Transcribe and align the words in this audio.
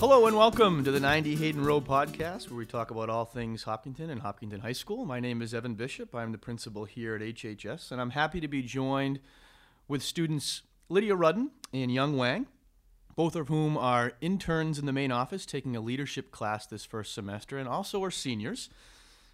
Hello 0.00 0.24
and 0.24 0.34
welcome 0.34 0.82
to 0.82 0.90
the 0.90 0.98
90 0.98 1.36
Hayden 1.36 1.62
Rowe 1.62 1.82
podcast, 1.82 2.48
where 2.48 2.56
we 2.56 2.64
talk 2.64 2.90
about 2.90 3.10
all 3.10 3.26
things 3.26 3.64
Hopkinton 3.64 4.08
and 4.08 4.22
Hopkinton 4.22 4.60
High 4.60 4.72
School. 4.72 5.04
My 5.04 5.20
name 5.20 5.42
is 5.42 5.52
Evan 5.52 5.74
Bishop. 5.74 6.14
I'm 6.14 6.32
the 6.32 6.38
principal 6.38 6.86
here 6.86 7.14
at 7.16 7.20
HHS, 7.20 7.92
and 7.92 8.00
I'm 8.00 8.08
happy 8.08 8.40
to 8.40 8.48
be 8.48 8.62
joined 8.62 9.20
with 9.88 10.02
students 10.02 10.62
Lydia 10.88 11.14
Rudden 11.14 11.50
and 11.74 11.92
Young 11.92 12.16
Wang, 12.16 12.46
both 13.14 13.36
of 13.36 13.48
whom 13.48 13.76
are 13.76 14.14
interns 14.22 14.78
in 14.78 14.86
the 14.86 14.92
main 14.94 15.12
office 15.12 15.44
taking 15.44 15.76
a 15.76 15.82
leadership 15.82 16.30
class 16.30 16.64
this 16.64 16.86
first 16.86 17.12
semester, 17.12 17.58
and 17.58 17.68
also 17.68 18.02
are 18.02 18.10
seniors. 18.10 18.70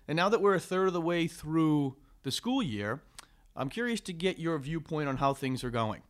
And 0.08 0.16
now 0.16 0.28
that 0.28 0.42
we're 0.42 0.56
a 0.56 0.60
third 0.60 0.88
of 0.88 0.94
the 0.94 1.00
way 1.00 1.28
through 1.28 1.94
the 2.24 2.32
school 2.32 2.60
year, 2.60 3.02
I'm 3.54 3.68
curious 3.68 4.00
to 4.00 4.12
get 4.12 4.40
your 4.40 4.58
viewpoint 4.58 5.08
on 5.08 5.18
how 5.18 5.32
things 5.32 5.62
are 5.62 5.70
going. 5.70 6.02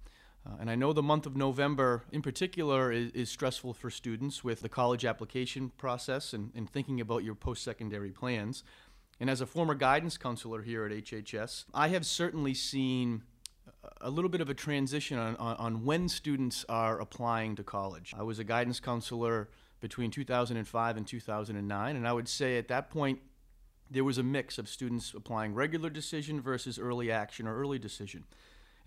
Uh, 0.47 0.57
and 0.61 0.71
I 0.71 0.75
know 0.77 0.93
the 0.93 1.03
month 1.03 1.27
of 1.27 1.37
November, 1.37 2.05
in 2.13 2.23
particular, 2.23 2.93
is, 2.93 3.11
is, 3.13 3.31
stressful 3.31 3.75
for 3.75 3.91
students 3.91 4.45
with 4.45 4.61
the 4.61 4.69
college 4.69 5.05
application 5.05 5.71
process 5.77 6.33
and, 6.33 6.53
and 6.55 6.71
thinking 6.71 7.01
about 7.01 7.25
your 7.25 7.35
post 7.35 7.65
secondary 7.65 8.11
plans. 8.11 8.63
And 9.19 9.29
as 9.29 9.41
a 9.41 9.47
former 9.47 9.75
guidance 9.75 10.17
counselor 10.17 10.63
here 10.63 10.85
at 10.85 10.93
HHS, 10.93 11.65
I 11.75 11.89
have 11.89 12.07
certainly 12.07 12.55
seen 12.55 13.23
a 14.01 14.11
little 14.11 14.29
bit 14.29 14.41
of 14.41 14.49
a 14.49 14.55
transition 14.55 15.19
on, 15.19 15.37
on, 15.37 15.57
on, 15.57 15.85
when 15.85 16.09
students 16.09 16.65
are 16.69 17.01
applying 17.01 17.57
to 17.57 17.65
college. 17.65 18.15
I 18.17 18.23
was 18.23 18.39
a 18.39 18.45
guidance 18.45 18.79
counselor 18.79 19.49
between 19.81 20.11
2005 20.11 20.97
and 20.97 21.07
2009, 21.07 21.97
and 21.97 22.07
I 22.07 22.13
would 22.13 22.29
say 22.29 22.59
at 22.59 22.69
that 22.69 22.91
point, 22.91 23.21
there 23.91 24.05
was 24.05 24.19
a 24.19 24.23
mix 24.23 24.59
of 24.59 24.69
students 24.69 25.13
applying 25.15 25.55
regular 25.55 25.91
decision 25.91 26.41
versus 26.41 26.79
early 26.79 27.11
action 27.11 27.47
or 27.47 27.57
early 27.57 27.79
decision. 27.79 28.25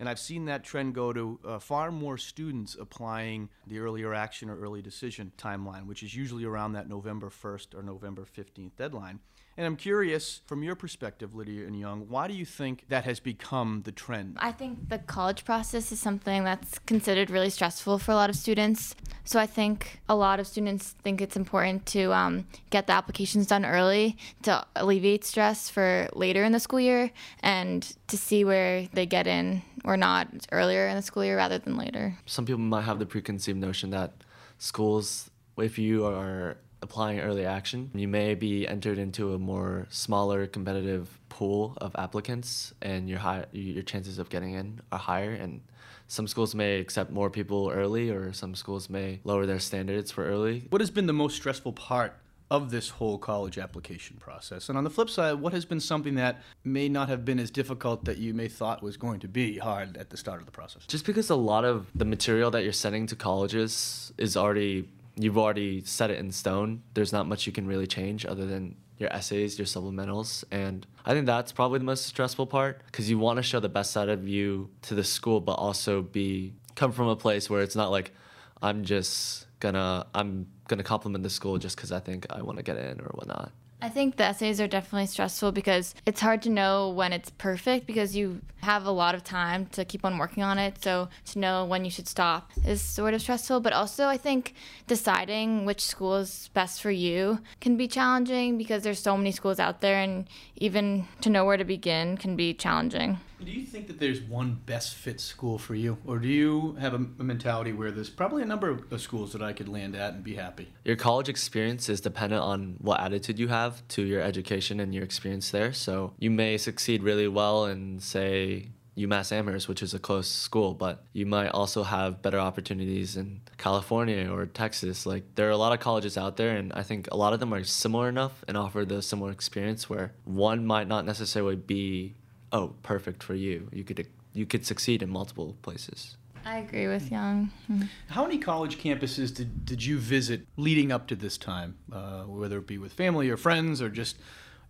And 0.00 0.08
I've 0.08 0.18
seen 0.18 0.46
that 0.46 0.64
trend 0.64 0.94
go 0.94 1.12
to 1.12 1.38
uh, 1.44 1.58
far 1.58 1.92
more 1.92 2.16
students 2.16 2.74
applying 2.80 3.50
the 3.66 3.80
earlier 3.80 4.14
action 4.14 4.48
or 4.48 4.58
early 4.58 4.80
decision 4.80 5.30
timeline, 5.36 5.84
which 5.84 6.02
is 6.02 6.16
usually 6.16 6.44
around 6.46 6.72
that 6.72 6.88
November 6.88 7.28
1st 7.28 7.74
or 7.74 7.82
November 7.82 8.24
15th 8.24 8.76
deadline. 8.78 9.20
And 9.60 9.66
I'm 9.66 9.76
curious, 9.76 10.40
from 10.46 10.62
your 10.62 10.74
perspective, 10.74 11.34
Lydia 11.34 11.66
and 11.66 11.78
Young, 11.78 12.08
why 12.08 12.26
do 12.28 12.32
you 12.32 12.46
think 12.46 12.86
that 12.88 13.04
has 13.04 13.20
become 13.20 13.82
the 13.84 13.92
trend? 13.92 14.38
I 14.40 14.52
think 14.52 14.88
the 14.88 14.96
college 14.96 15.44
process 15.44 15.92
is 15.92 16.00
something 16.00 16.44
that's 16.44 16.78
considered 16.78 17.28
really 17.28 17.50
stressful 17.50 17.98
for 17.98 18.12
a 18.12 18.14
lot 18.14 18.30
of 18.30 18.36
students. 18.36 18.94
So 19.24 19.38
I 19.38 19.44
think 19.44 20.00
a 20.08 20.14
lot 20.14 20.40
of 20.40 20.46
students 20.46 20.94
think 21.02 21.20
it's 21.20 21.36
important 21.36 21.84
to 21.88 22.10
um, 22.14 22.46
get 22.70 22.86
the 22.86 22.94
applications 22.94 23.48
done 23.48 23.66
early 23.66 24.16
to 24.44 24.64
alleviate 24.76 25.26
stress 25.26 25.68
for 25.68 26.08
later 26.14 26.42
in 26.42 26.52
the 26.52 26.60
school 26.60 26.80
year 26.80 27.10
and 27.42 27.86
to 28.08 28.16
see 28.16 28.46
where 28.46 28.88
they 28.94 29.04
get 29.04 29.26
in 29.26 29.60
or 29.84 29.98
not 29.98 30.26
earlier 30.52 30.88
in 30.88 30.96
the 30.96 31.02
school 31.02 31.22
year 31.22 31.36
rather 31.36 31.58
than 31.58 31.76
later. 31.76 32.16
Some 32.24 32.46
people 32.46 32.60
might 32.60 32.84
have 32.84 32.98
the 32.98 33.04
preconceived 33.04 33.58
notion 33.58 33.90
that 33.90 34.24
schools, 34.56 35.30
if 35.58 35.78
you 35.78 36.06
are 36.06 36.56
applying 36.82 37.20
early 37.20 37.44
action, 37.44 37.90
you 37.94 38.08
may 38.08 38.34
be 38.34 38.66
entered 38.66 38.98
into 38.98 39.34
a 39.34 39.38
more 39.38 39.86
smaller 39.90 40.46
competitive 40.46 41.18
pool 41.28 41.76
of 41.80 41.94
applicants, 41.96 42.74
and 42.82 43.08
your 43.08 43.18
high, 43.18 43.44
your 43.52 43.82
chances 43.82 44.18
of 44.18 44.28
getting 44.28 44.54
in 44.54 44.80
are 44.92 44.98
higher. 44.98 45.32
And 45.32 45.60
some 46.06 46.26
schools 46.26 46.54
may 46.54 46.80
accept 46.80 47.10
more 47.10 47.30
people 47.30 47.70
early, 47.72 48.10
or 48.10 48.32
some 48.32 48.54
schools 48.54 48.90
may 48.90 49.20
lower 49.24 49.46
their 49.46 49.58
standards 49.58 50.10
for 50.10 50.24
early. 50.24 50.66
What 50.70 50.80
has 50.80 50.90
been 50.90 51.06
the 51.06 51.12
most 51.12 51.36
stressful 51.36 51.72
part 51.72 52.16
of 52.50 52.72
this 52.72 52.88
whole 52.88 53.16
college 53.16 53.58
application 53.58 54.16
process? 54.18 54.68
And 54.68 54.76
on 54.76 54.82
the 54.82 54.90
flip 54.90 55.08
side, 55.08 55.34
what 55.34 55.52
has 55.52 55.64
been 55.64 55.78
something 55.78 56.16
that 56.16 56.42
may 56.64 56.88
not 56.88 57.08
have 57.08 57.24
been 57.24 57.38
as 57.38 57.50
difficult 57.50 58.04
that 58.06 58.18
you 58.18 58.34
may 58.34 58.48
thought 58.48 58.82
was 58.82 58.96
going 58.96 59.20
to 59.20 59.28
be 59.28 59.58
hard 59.58 59.96
at 59.96 60.10
the 60.10 60.16
start 60.16 60.40
of 60.40 60.46
the 60.46 60.52
process? 60.52 60.84
Just 60.86 61.06
because 61.06 61.30
a 61.30 61.36
lot 61.36 61.64
of 61.64 61.86
the 61.94 62.04
material 62.04 62.50
that 62.50 62.64
you're 62.64 62.72
sending 62.72 63.06
to 63.06 63.14
colleges 63.14 64.12
is 64.18 64.36
already 64.36 64.88
you've 65.16 65.38
already 65.38 65.82
set 65.84 66.10
it 66.10 66.18
in 66.18 66.30
stone. 66.30 66.82
There's 66.94 67.12
not 67.12 67.26
much 67.26 67.46
you 67.46 67.52
can 67.52 67.66
really 67.66 67.86
change 67.86 68.24
other 68.26 68.46
than 68.46 68.76
your 68.98 69.12
essays, 69.12 69.58
your 69.58 69.66
supplementals, 69.66 70.44
and 70.50 70.86
I 71.06 71.12
think 71.12 71.26
that's 71.26 71.52
probably 71.52 71.78
the 71.78 71.86
most 71.86 72.04
stressful 72.04 72.46
part 72.46 72.82
because 72.86 73.08
you 73.08 73.18
want 73.18 73.38
to 73.38 73.42
show 73.42 73.58
the 73.58 73.68
best 73.68 73.92
side 73.92 74.10
of 74.10 74.28
you 74.28 74.70
to 74.82 74.94
the 74.94 75.04
school, 75.04 75.40
but 75.40 75.52
also 75.52 76.02
be 76.02 76.52
come 76.74 76.92
from 76.92 77.08
a 77.08 77.16
place 77.16 77.48
where 77.48 77.62
it's 77.62 77.76
not 77.76 77.90
like 77.90 78.12
I'm 78.60 78.84
just 78.84 79.46
gonna 79.58 80.06
I'm 80.14 80.46
gonna 80.68 80.82
compliment 80.82 81.22
the 81.24 81.30
school 81.30 81.58
just 81.58 81.76
because 81.76 81.92
I 81.92 82.00
think 82.00 82.26
I 82.30 82.42
want 82.42 82.58
to 82.58 82.62
get 82.62 82.76
in 82.76 83.00
or 83.00 83.10
whatnot. 83.14 83.52
I 83.82 83.88
think 83.88 84.16
the 84.16 84.24
essays 84.24 84.60
are 84.60 84.66
definitely 84.66 85.06
stressful 85.06 85.52
because 85.52 85.94
it's 86.04 86.20
hard 86.20 86.42
to 86.42 86.50
know 86.50 86.90
when 86.90 87.14
it's 87.14 87.30
perfect 87.30 87.86
because 87.86 88.14
you 88.14 88.42
have 88.62 88.84
a 88.84 88.90
lot 88.90 89.14
of 89.14 89.24
time 89.24 89.66
to 89.72 89.86
keep 89.86 90.04
on 90.04 90.18
working 90.18 90.42
on 90.42 90.58
it. 90.58 90.82
So 90.82 91.08
to 91.26 91.38
know 91.38 91.64
when 91.64 91.84
you 91.84 91.90
should 91.90 92.06
stop 92.06 92.50
is 92.66 92.82
sort 92.82 93.14
of 93.14 93.22
stressful. 93.22 93.60
But 93.60 93.72
also, 93.72 94.06
I 94.06 94.18
think 94.18 94.54
deciding 94.86 95.64
which 95.64 95.80
school 95.80 96.16
is 96.16 96.50
best 96.52 96.82
for 96.82 96.90
you 96.90 97.40
can 97.60 97.78
be 97.78 97.88
challenging 97.88 98.58
because 98.58 98.82
there's 98.82 99.00
so 99.00 99.16
many 99.16 99.32
schools 99.32 99.58
out 99.58 99.80
there, 99.80 99.98
and 99.98 100.28
even 100.56 101.08
to 101.22 101.30
know 101.30 101.46
where 101.46 101.56
to 101.56 101.64
begin 101.64 102.18
can 102.18 102.36
be 102.36 102.52
challenging. 102.52 103.18
Do 103.44 103.50
you 103.50 103.64
think 103.64 103.86
that 103.86 103.98
there's 103.98 104.20
one 104.20 104.60
best 104.66 104.94
fit 104.94 105.20
school 105.20 105.58
for 105.58 105.74
you, 105.74 105.96
or 106.06 106.18
do 106.18 106.28
you 106.28 106.76
have 106.78 106.92
a, 106.92 107.04
a, 107.18 107.24
mentality 107.24 107.72
where 107.72 107.90
there's 107.90 108.10
probably 108.10 108.42
a 108.42 108.46
number 108.46 108.68
of 108.68 109.00
schools 109.00 109.32
that 109.32 109.42
I 109.42 109.52
could 109.52 109.68
land 109.68 109.96
at 109.96 110.14
and 110.14 110.24
be 110.24 110.34
happy? 110.34 110.68
Your 110.84 110.96
college 110.96 111.28
experience 111.28 111.88
is 111.88 112.00
dependent 112.00 112.42
on 112.42 112.76
what 112.78 113.00
attitude 113.00 113.38
you 113.38 113.48
have 113.48 113.86
to 113.88 114.02
your 114.02 114.20
education 114.20 114.78
and 114.80 114.94
your 114.94 115.04
experience 115.04 115.50
there. 115.50 115.72
So 115.72 116.12
you 116.18 116.30
may 116.30 116.58
succeed 116.58 117.02
really 117.02 117.28
well 117.28 117.64
in, 117.64 117.98
say, 118.00 118.68
UMass 118.96 119.32
Amherst, 119.32 119.68
which 119.68 119.82
is 119.82 119.94
a 119.94 119.98
close 119.98 120.28
school, 120.28 120.74
but 120.74 121.04
you 121.12 121.26
might 121.26 121.48
also 121.48 121.82
have 121.82 122.22
better 122.22 122.38
opportunities 122.38 123.16
in 123.16 123.40
California 123.56 124.30
or 124.30 124.46
Texas. 124.46 125.06
Like 125.06 125.24
there 125.34 125.48
are 125.48 125.52
a 125.52 125.56
lot 125.56 125.72
of 125.72 125.80
colleges 125.80 126.18
out 126.18 126.36
there, 126.36 126.56
and 126.56 126.72
I 126.72 126.82
think 126.82 127.08
a 127.10 127.16
lot 127.16 127.32
of 127.32 127.40
them 127.40 127.54
are 127.54 127.64
similar 127.64 128.08
enough 128.08 128.44
and 128.46 128.56
offer 128.56 128.84
the 128.84 129.00
similar 129.00 129.30
experience 129.30 129.88
where 129.88 130.12
one 130.24 130.66
might 130.66 130.88
not 130.88 131.06
necessarily 131.06 131.56
be 131.56 132.14
oh 132.52 132.74
perfect 132.82 133.22
for 133.22 133.34
you 133.34 133.68
you 133.72 133.84
could 133.84 134.06
you 134.32 134.46
could 134.46 134.64
succeed 134.66 135.02
in 135.02 135.10
multiple 135.10 135.56
places 135.62 136.16
I 136.44 136.58
agree 136.58 136.86
with 136.86 137.10
Young. 137.10 137.50
Mm-hmm. 137.70 137.82
How 138.08 138.22
many 138.22 138.38
college 138.38 138.78
campuses 138.78 139.34
did, 139.34 139.66
did 139.66 139.84
you 139.84 139.98
visit 139.98 140.46
leading 140.56 140.90
up 140.90 141.06
to 141.08 141.14
this 141.14 141.36
time, 141.36 141.76
uh, 141.92 142.22
whether 142.22 142.58
it 142.58 142.66
be 142.66 142.78
with 142.78 142.92
family 142.92 143.28
or 143.28 143.36
friends 143.36 143.82
or 143.82 143.88
just 143.88 144.16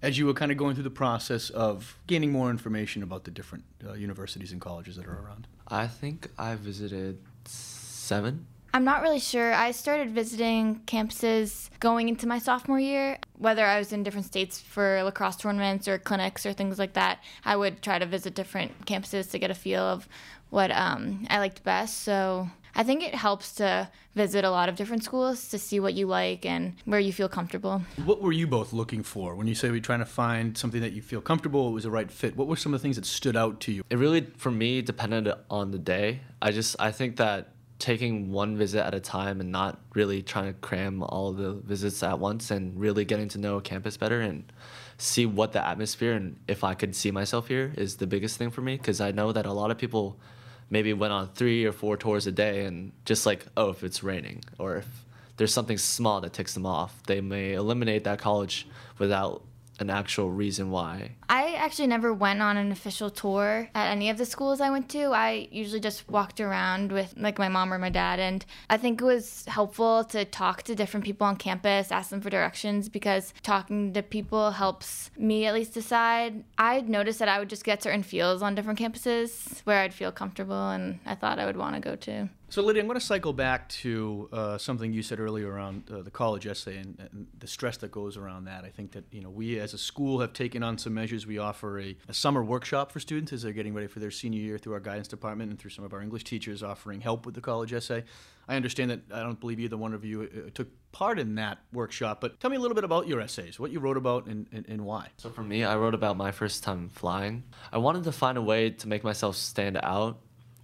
as 0.02 0.18
you 0.18 0.26
were 0.26 0.34
kind 0.34 0.50
of 0.50 0.58
going 0.58 0.74
through 0.74 0.84
the 0.84 0.91
process 0.91 1.50
of 1.50 1.96
gaining 2.06 2.32
more 2.32 2.50
information 2.50 3.02
about 3.02 3.24
the 3.24 3.30
different 3.30 3.64
uh, 3.86 3.92
universities 3.92 4.52
and 4.52 4.60
colleges 4.60 4.97
that 4.97 5.06
are 5.06 5.18
around? 5.18 5.47
I 5.68 5.86
think 5.86 6.28
I 6.38 6.54
visited 6.56 7.18
seven. 7.44 8.47
I'm 8.72 8.84
not 8.84 9.03
really 9.03 9.19
sure. 9.19 9.53
I 9.53 9.72
started 9.72 10.10
visiting 10.10 10.81
campuses 10.86 11.70
going 11.81 12.08
into 12.08 12.26
my 12.26 12.38
sophomore 12.38 12.78
year. 12.78 13.19
Whether 13.38 13.64
I 13.64 13.78
was 13.78 13.92
in 13.92 14.03
different 14.03 14.26
states 14.26 14.60
for 14.60 15.03
lacrosse 15.03 15.36
tournaments 15.36 15.88
or 15.88 15.98
clinics 15.98 16.47
or 16.47 16.53
things 16.53 16.78
like 16.78 16.92
that, 16.92 17.22
I 17.44 17.56
would 17.56 17.82
try 17.82 17.98
to 17.98 18.06
visit 18.06 18.34
different 18.34 18.86
campuses 18.86 19.30
to 19.32 19.38
get 19.38 19.50
a 19.50 19.54
feel 19.54 19.82
of 19.82 20.09
what 20.50 20.70
um, 20.70 21.26
I 21.30 21.38
liked 21.38 21.64
best. 21.64 22.00
So 22.00 22.48
I 22.75 22.84
think 22.84 23.03
it 23.03 23.14
helps 23.14 23.53
to 23.56 23.88
visit 24.14 24.44
a 24.44 24.50
lot 24.50 24.69
of 24.69 24.76
different 24.76 25.03
schools 25.03 25.48
to 25.48 25.59
see 25.59 25.80
what 25.80 25.94
you 25.94 26.06
like 26.06 26.47
and 26.47 26.75
where 26.84 27.00
you 27.00 27.12
feel 27.12 27.28
comfortable. 27.28 27.82
What 28.04 28.22
were 28.22 28.32
you 28.32 28.47
both 28.47 28.72
looking 28.72 29.03
for 29.03 29.34
when 29.34 29.47
you 29.47 29.54
say 29.54 29.70
we're 29.70 29.80
trying 29.80 29.98
to 30.00 30.04
find 30.04 30.56
something 30.56 30.80
that 30.80 30.92
you 30.92 31.03
feel 31.03 31.20
comfortable, 31.20 31.69
it 31.69 31.72
was 31.72 31.84
a 31.84 31.91
right 31.91 32.10
fit? 32.10 32.36
What 32.36 32.47
were 32.47 32.56
some 32.56 32.72
of 32.72 32.80
the 32.80 32.82
things 32.82 32.97
that 32.97 33.06
stood 33.06 33.36
out 33.36 33.60
to 33.62 33.72
you? 33.72 33.82
It 33.91 33.98
really, 33.98 34.22
for 34.36 34.50
me, 34.50 34.82
depended 34.82 35.32
on 35.50 35.72
the 35.72 35.78
day. 35.78 36.20
I 36.41 36.53
just, 36.53 36.76
I 36.78 36.92
think 36.92 37.16
that 37.16 37.48
taking 37.80 38.30
one 38.30 38.56
visit 38.56 38.84
at 38.84 38.94
a 38.94 39.00
time 39.00 39.41
and 39.41 39.50
not 39.50 39.80
really 39.94 40.22
trying 40.22 40.46
to 40.46 40.52
cram 40.60 41.02
all 41.02 41.32
the 41.32 41.54
visits 41.54 42.02
at 42.02 42.18
once 42.18 42.50
and 42.50 42.78
really 42.78 43.04
getting 43.04 43.28
to 43.28 43.38
know 43.38 43.58
campus 43.58 43.96
better 43.96 44.20
and 44.20 44.52
see 44.98 45.26
what 45.26 45.52
the 45.52 45.66
atmosphere 45.66 46.12
and 46.12 46.36
if 46.46 46.62
I 46.62 46.74
could 46.74 46.94
see 46.94 47.10
myself 47.10 47.48
here 47.48 47.72
is 47.76 47.96
the 47.96 48.06
biggest 48.06 48.36
thing 48.36 48.50
for 48.50 48.60
me. 48.60 48.76
Because 48.76 49.00
I 49.00 49.10
know 49.10 49.32
that 49.32 49.46
a 49.46 49.52
lot 49.52 49.70
of 49.70 49.78
people 49.78 50.20
maybe 50.68 50.92
went 50.92 51.12
on 51.12 51.28
three 51.28 51.64
or 51.64 51.72
four 51.72 51.96
tours 51.96 52.26
a 52.26 52.32
day 52.32 52.65
and 52.65 52.92
just 53.04 53.27
like 53.27 53.44
oh 53.56 53.71
if 53.71 53.83
it's 53.83 54.03
raining 54.03 54.44
or 54.59 54.76
if 54.76 55.04
there's 55.36 55.53
something 55.53 55.78
small 55.78 56.21
that 56.21 56.33
ticks 56.33 56.54
them 56.54 56.65
off 56.65 57.03
they 57.04 57.21
may 57.21 57.54
eliminate 57.54 58.04
that 58.04 58.18
college 58.18 58.68
without 58.98 59.42
an 59.80 59.91
actual 59.91 60.30
reason 60.30 60.71
why? 60.71 61.12
I 61.28 61.54
actually 61.54 61.86
never 61.86 62.12
went 62.12 62.42
on 62.42 62.56
an 62.56 62.72
official 62.72 63.10
tour 63.10 63.68
at 63.74 63.91
any 63.91 64.10
of 64.10 64.18
the 64.18 64.27
schools 64.27 64.60
I 64.60 64.71
went 64.71 64.88
to. 64.91 65.12
I 65.12 65.48
usually 65.50 65.80
just 65.80 66.09
walked 66.09 66.41
around 66.41 66.92
with 66.92 67.15
like 67.16 67.38
my 67.38 67.48
mom 67.48 67.72
or 67.72 67.78
my 67.78 67.91
dad 67.91 68.18
and 68.18 68.44
I 68.68 68.77
think 68.77 69.00
it 69.00 69.04
was 69.04 69.44
helpful 69.47 70.04
to 70.04 70.24
talk 70.24 70.62
to 70.65 70.74
different 70.74 71.04
people 71.04 71.27
on 71.27 71.36
campus, 71.36 71.92
ask 71.92 72.10
them 72.10 72.21
for 72.21 72.30
directions 72.30 72.88
because 72.88 73.32
talking 73.42 73.92
to 73.92 74.03
people 74.03 74.50
helps 74.50 75.10
me 75.16 75.47
at 75.47 75.54
least 75.54 75.74
decide. 75.74 76.44
I 76.59 76.80
noticed 76.80 77.18
that 77.21 77.28
I 77.28 77.38
would 77.38 77.48
just 77.48 77.65
get 77.65 77.83
certain 77.83 78.03
feels 78.03 78.42
on 78.42 78.54
different 78.54 78.78
campuses 78.78 79.60
where 79.65 79.80
I'd 79.80 79.94
feel 79.94 80.12
comfortable 80.12 80.71
and 80.71 80.98
I 81.06 81.15
thought 81.15 81.38
I 81.38 81.47
would 81.47 81.56
want 81.56 81.74
to 81.76 81.80
go 81.80 81.97
to. 81.97 82.28
So, 82.50 82.62
Lydia, 82.62 82.82
I'm 82.82 82.88
going 82.88 82.98
to 82.98 83.06
cycle 83.06 83.32
back 83.32 83.68
to 83.68 84.28
uh, 84.32 84.58
something 84.58 84.92
you 84.92 85.04
said 85.04 85.20
earlier 85.20 85.48
around 85.48 85.88
uh, 85.88 86.02
the 86.02 86.10
college 86.10 86.48
essay 86.48 86.78
and, 86.78 86.98
and, 86.98 87.28
the 87.38 87.47
stress 87.47 87.76
that 87.76 87.92
goes 87.92 88.16
around 88.16 88.47
that. 88.47 88.64
I 88.64 88.70
think 88.70 88.91
that 88.91 89.04
you 89.12 89.20
know 89.20 89.30
we 89.30 89.60
as 89.60 89.72
a 89.72 89.78
school 89.78 90.18
have 90.18 90.32
taken 90.32 90.64
on 90.64 90.76
some 90.76 90.92
measures. 90.92 91.28
We 91.28 91.38
offer 91.38 91.78
a, 91.78 91.97
a, 92.08 92.12
summer 92.12 92.42
workshop 92.42 92.91
for 92.91 92.98
students 92.98 93.32
as 93.32 93.42
they're 93.42 93.52
getting 93.52 93.72
ready 93.72 93.86
for 93.86 94.00
their 94.00 94.10
senior 94.10 94.41
year 94.41 94.58
through 94.58 94.72
our 94.72 94.80
guidance 94.80 95.06
department 95.06 95.50
and 95.50 95.60
through 95.60 95.70
some 95.70 95.84
of 95.84 95.92
our 95.92 96.02
English 96.02 96.24
teachers 96.24 96.64
offering 96.64 97.00
help 97.00 97.24
with 97.24 97.36
the 97.36 97.41
college 97.41 97.72
essay. 97.72 98.02
I 98.48 98.56
understand 98.56 98.91
that 98.91 99.02
I 99.14 99.22
don't 99.22 99.38
believe 99.38 99.60
either 99.60 99.76
one 99.76 99.94
of 99.94 100.04
you 100.04 100.22
uh, 100.22 100.50
took 100.52 100.66
part 100.91 101.20
in 101.20 101.36
that 101.36 101.58
workshop, 101.72 102.20
but 102.20 102.41
tell 102.41 102.50
me 102.50 102.56
a 102.56 102.60
little 102.60 102.74
bit 102.74 102.82
about 102.82 103.06
your 103.06 103.20
essays, 103.20 103.60
what 103.60 103.70
you 103.70 103.78
wrote 103.78 103.97
about 103.97 104.26
and, 104.26 104.48
and, 104.50 104.66
and 104.68 104.84
why. 104.84 105.06
So, 105.18 105.30
for 105.30 105.44
me, 105.44 105.62
I 105.62 105.76
wrote 105.76 105.94
about 105.94 106.16
my 106.16 106.32
first 106.32 106.64
time 106.64 106.88
flying. 106.88 107.44
I 107.72 107.78
wanted 107.78 108.02
to 108.04 108.12
find 108.12 108.36
a 108.36 108.42
way 108.42 108.70
to 108.70 108.88
make 108.88 109.04
myself 109.04 109.36
stand 109.36 109.78
out 109.84 110.18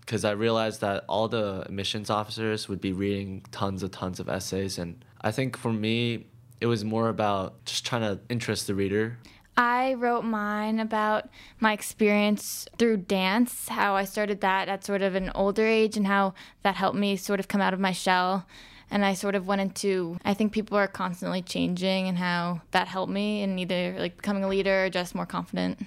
because 0.07 0.25
I 0.25 0.31
realized 0.31 0.81
that 0.81 1.05
all 1.09 1.27
the 1.27 1.65
admissions 1.67 2.09
officers 2.09 2.69
would 2.69 2.81
be 2.81 2.93
reading 2.93 3.45
tons 3.51 3.83
of 3.83 3.91
tons 3.91 4.21
of 4.21 4.29
essays, 4.29 4.79
and 4.79 5.05
I 5.21 5.33
think 5.33 5.57
for 5.57 5.73
me, 5.73 6.27
it 6.61 6.67
was 6.67 6.85
more 6.85 7.09
about 7.09 7.65
just 7.65 7.85
trying 7.85 8.03
to 8.03 8.21
interest 8.29 8.69
the 8.69 8.75
reader. 8.75 9.19
I 9.57 9.95
wrote 9.95 10.23
mine 10.23 10.81
about 10.81 11.29
my 11.61 11.73
experience 11.73 12.69
through 12.79 12.99
dance, 12.99 13.69
how 13.69 13.95
I 13.95 14.05
started 14.05 14.43
that 14.43 14.69
at 14.69 14.85
sort 14.85 15.03
of 15.03 15.15
an 15.15 15.31
older 15.35 15.67
age, 15.67 15.97
and 15.97 16.07
how 16.07 16.35
that 16.63 16.77
helped 16.77 16.99
me 16.99 17.17
sort 17.17 17.41
of 17.41 17.49
come 17.49 17.61
out 17.61 17.75
of 17.75 17.81
my 17.81 17.93
shell. 17.93 18.47
And 18.91 19.05
I 19.05 19.15
sort 19.15 19.35
of 19.35 19.49
went 19.49 19.61
into, 19.63 20.19
I 20.25 20.35
think 20.35 20.53
people 20.53 20.79
are 20.79 20.87
constantly 20.87 21.43
changing, 21.43 22.07
and 22.07 22.19
how 22.19 22.61
that 22.71 22.87
helped 22.87 23.13
me 23.13 23.43
in 23.43 23.59
either 23.59 23.97
like 23.99 24.19
becoming 24.19 24.45
a 24.45 24.49
leader 24.49 24.85
or 24.85 24.91
just 24.91 25.15
more 25.15 25.27
confident. 25.27 25.81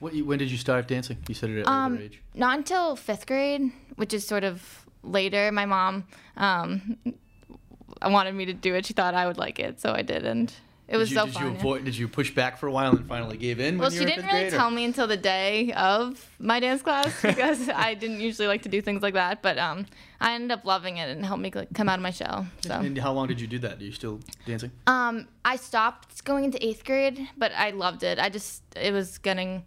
What, 0.00 0.14
when 0.14 0.38
did 0.38 0.50
you 0.50 0.58
start 0.58 0.88
dancing? 0.88 1.18
You 1.28 1.34
said 1.34 1.50
it 1.50 1.60
at 1.60 1.66
um, 1.68 1.98
age. 1.98 2.20
Not 2.34 2.58
until 2.58 2.96
fifth 2.96 3.26
grade, 3.26 3.72
which 3.96 4.12
is 4.12 4.26
sort 4.26 4.44
of 4.44 4.86
later. 5.02 5.50
My 5.52 5.66
mom 5.66 6.04
um, 6.36 6.96
wanted 8.02 8.34
me 8.34 8.46
to 8.46 8.52
do 8.52 8.74
it. 8.74 8.86
She 8.86 8.92
thought 8.92 9.14
I 9.14 9.26
would 9.26 9.38
like 9.38 9.58
it, 9.58 9.80
so 9.80 9.92
I 9.92 10.02
did, 10.02 10.24
and 10.26 10.52
it 10.86 10.92
did 10.92 10.98
was 10.98 11.10
you, 11.10 11.16
so 11.16 11.24
did 11.24 11.34
fun. 11.34 11.42
You 11.44 11.50
avoid, 11.56 11.84
did 11.84 11.96
you 11.96 12.08
push 12.08 12.30
back 12.30 12.58
for 12.58 12.66
a 12.66 12.72
while 12.72 12.94
and 12.94 13.06
finally 13.06 13.38
gave 13.38 13.58
in? 13.58 13.78
Well, 13.78 13.90
she 13.90 14.04
didn't 14.04 14.26
really 14.26 14.50
tell 14.50 14.70
me 14.70 14.84
until 14.84 15.06
the 15.06 15.16
day 15.16 15.72
of 15.72 16.28
my 16.38 16.60
dance 16.60 16.82
class 16.82 17.22
because 17.22 17.68
I 17.70 17.94
didn't 17.94 18.20
usually 18.20 18.48
like 18.48 18.62
to 18.62 18.68
do 18.68 18.82
things 18.82 19.02
like 19.02 19.14
that. 19.14 19.40
But 19.40 19.56
um, 19.58 19.86
I 20.20 20.34
ended 20.34 20.50
up 20.50 20.66
loving 20.66 20.98
it 20.98 21.08
and 21.08 21.24
it 21.24 21.26
helped 21.26 21.42
me 21.42 21.50
like, 21.54 21.72
come 21.72 21.88
out 21.88 21.98
of 21.98 22.02
my 22.02 22.10
shell. 22.10 22.46
So. 22.60 22.74
And 22.74 22.98
how 22.98 23.12
long 23.12 23.28
did 23.28 23.40
you 23.40 23.46
do 23.46 23.58
that? 23.60 23.80
Are 23.80 23.84
you 23.84 23.92
still 23.92 24.20
dancing? 24.44 24.72
Um, 24.86 25.28
I 25.44 25.56
stopped 25.56 26.24
going 26.24 26.44
into 26.44 26.64
eighth 26.64 26.84
grade, 26.84 27.28
but 27.36 27.52
I 27.52 27.70
loved 27.70 28.02
it. 28.02 28.18
I 28.18 28.28
just 28.28 28.62
it 28.76 28.92
was 28.92 29.16
getting 29.18 29.64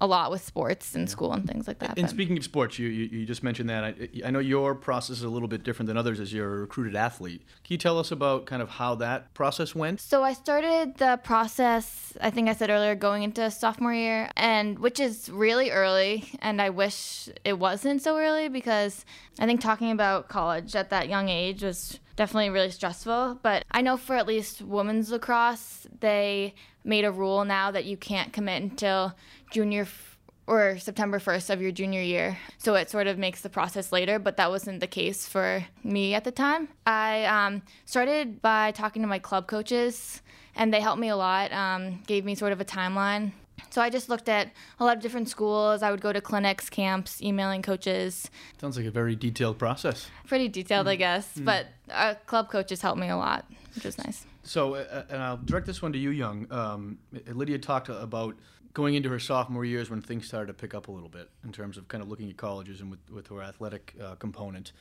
a 0.00 0.06
lot 0.06 0.30
with 0.30 0.44
sports 0.44 0.94
and 0.94 1.08
school 1.10 1.32
and 1.32 1.46
things 1.46 1.66
like 1.66 1.78
that. 1.80 1.98
And 1.98 2.06
but. 2.06 2.10
speaking 2.10 2.36
of 2.36 2.44
sports, 2.44 2.78
you, 2.78 2.88
you, 2.88 3.18
you 3.20 3.26
just 3.26 3.42
mentioned 3.42 3.68
that. 3.70 3.84
I, 3.84 4.08
I, 4.24 4.30
know 4.30 4.38
your 4.38 4.74
process 4.74 5.18
is 5.18 5.22
a 5.24 5.28
little 5.28 5.48
bit 5.48 5.64
different 5.64 5.88
than 5.88 5.96
others 5.96 6.20
as 6.20 6.32
you're 6.32 6.46
a 6.46 6.60
recruited 6.60 6.94
athlete. 6.94 7.42
Can 7.64 7.74
you 7.74 7.78
tell 7.78 7.98
us 7.98 8.10
about 8.10 8.46
kind 8.46 8.62
of 8.62 8.68
how 8.68 8.94
that 8.96 9.34
process 9.34 9.74
went? 9.74 10.00
So 10.00 10.22
I 10.22 10.32
started 10.32 10.96
the 10.98 11.18
process, 11.22 12.12
I 12.20 12.30
think 12.30 12.48
I 12.48 12.54
said 12.54 12.70
earlier, 12.70 12.94
going 12.94 13.22
into 13.22 13.50
sophomore 13.50 13.94
year, 13.94 14.30
and 14.36 14.78
which 14.78 15.00
is 15.00 15.28
really 15.28 15.70
early. 15.70 16.30
And 16.40 16.62
I 16.62 16.70
wish 16.70 17.28
it 17.44 17.58
wasn't 17.58 18.02
so 18.02 18.18
early 18.18 18.48
because 18.48 19.04
I 19.38 19.46
think 19.46 19.60
talking 19.60 19.90
about 19.90 20.28
college 20.28 20.76
at 20.76 20.90
that 20.90 21.08
young 21.08 21.28
age 21.28 21.62
was 21.62 21.98
definitely 22.18 22.50
really 22.50 22.70
stressful. 22.70 23.38
But 23.42 23.64
I 23.70 23.80
know 23.80 23.96
for 23.96 24.16
at 24.16 24.26
least 24.26 24.60
women's 24.60 25.10
lacrosse, 25.10 25.86
they 26.00 26.54
made 26.84 27.04
a 27.04 27.12
rule 27.12 27.44
now 27.44 27.70
that 27.70 27.84
you 27.84 27.96
can't 27.96 28.32
commit 28.32 28.62
until 28.62 29.14
junior 29.50 29.82
f- 29.82 30.18
or 30.46 30.78
September 30.78 31.18
1st 31.18 31.50
of 31.50 31.60
your 31.60 31.70
junior 31.70 32.00
year. 32.00 32.38
So 32.56 32.74
it 32.74 32.88
sort 32.88 33.06
of 33.06 33.18
makes 33.18 33.42
the 33.42 33.50
process 33.50 33.92
later, 33.92 34.18
but 34.18 34.38
that 34.38 34.50
wasn't 34.50 34.80
the 34.80 34.86
case 34.86 35.28
for 35.28 35.64
me 35.84 36.14
at 36.14 36.24
the 36.24 36.32
time. 36.32 36.68
I 36.86 37.24
um, 37.26 37.62
started 37.84 38.40
by 38.40 38.72
talking 38.72 39.02
to 39.02 39.08
my 39.08 39.18
club 39.18 39.46
coaches, 39.46 40.22
and 40.56 40.72
they 40.72 40.80
helped 40.80 41.00
me 41.00 41.08
a 41.08 41.16
lot, 41.16 41.52
um, 41.52 42.02
gave 42.06 42.24
me 42.24 42.34
sort 42.34 42.52
of 42.52 42.60
a 42.60 42.64
timeline. 42.64 43.32
So 43.70 43.82
I 43.82 43.90
just 43.90 44.08
looked 44.08 44.28
at 44.28 44.50
a 44.80 44.84
lot 44.84 44.96
of 44.96 45.02
different 45.02 45.28
schools. 45.28 45.82
I 45.82 45.90
would 45.90 46.00
go 46.00 46.12
to 46.12 46.20
clinics, 46.20 46.70
camps, 46.70 47.22
emailing 47.22 47.60
coaches. 47.60 48.30
Sounds 48.60 48.76
like 48.76 48.86
a 48.86 48.90
very 48.90 49.14
detailed 49.14 49.58
process. 49.58 50.08
Pretty 50.26 50.48
detailed, 50.48 50.86
mm. 50.86 50.90
I 50.90 50.96
guess, 50.96 51.36
mm. 51.36 51.44
but 51.44 51.66
uh, 51.90 52.14
club 52.26 52.50
coaches 52.50 52.80
helped 52.80 52.98
me 52.98 53.08
a 53.08 53.16
lot, 53.16 53.44
which 53.74 53.84
was 53.84 53.98
nice. 53.98 54.24
So, 54.42 54.76
uh, 54.76 55.04
and 55.10 55.22
I'll 55.22 55.36
direct 55.36 55.66
this 55.66 55.82
one 55.82 55.92
to 55.92 55.98
you, 55.98 56.10
Young. 56.10 56.50
Um, 56.50 56.98
Lydia 57.26 57.58
talked 57.58 57.90
about 57.90 58.34
going 58.74 58.94
into 58.94 59.08
her 59.08 59.18
sophomore 59.18 59.64
years 59.64 59.90
when 59.90 60.00
things 60.00 60.26
started 60.26 60.46
to 60.48 60.54
pick 60.54 60.74
up 60.74 60.88
a 60.88 60.90
little 60.90 61.08
bit 61.08 61.30
in 61.44 61.52
terms 61.52 61.76
of 61.76 61.88
kind 61.88 62.02
of 62.02 62.08
looking 62.08 62.30
at 62.30 62.36
colleges 62.36 62.80
and 62.80 62.90
with, 62.90 63.10
with 63.10 63.26
her 63.28 63.42
athletic 63.42 63.94
uh, 64.02 64.14
component. 64.16 64.72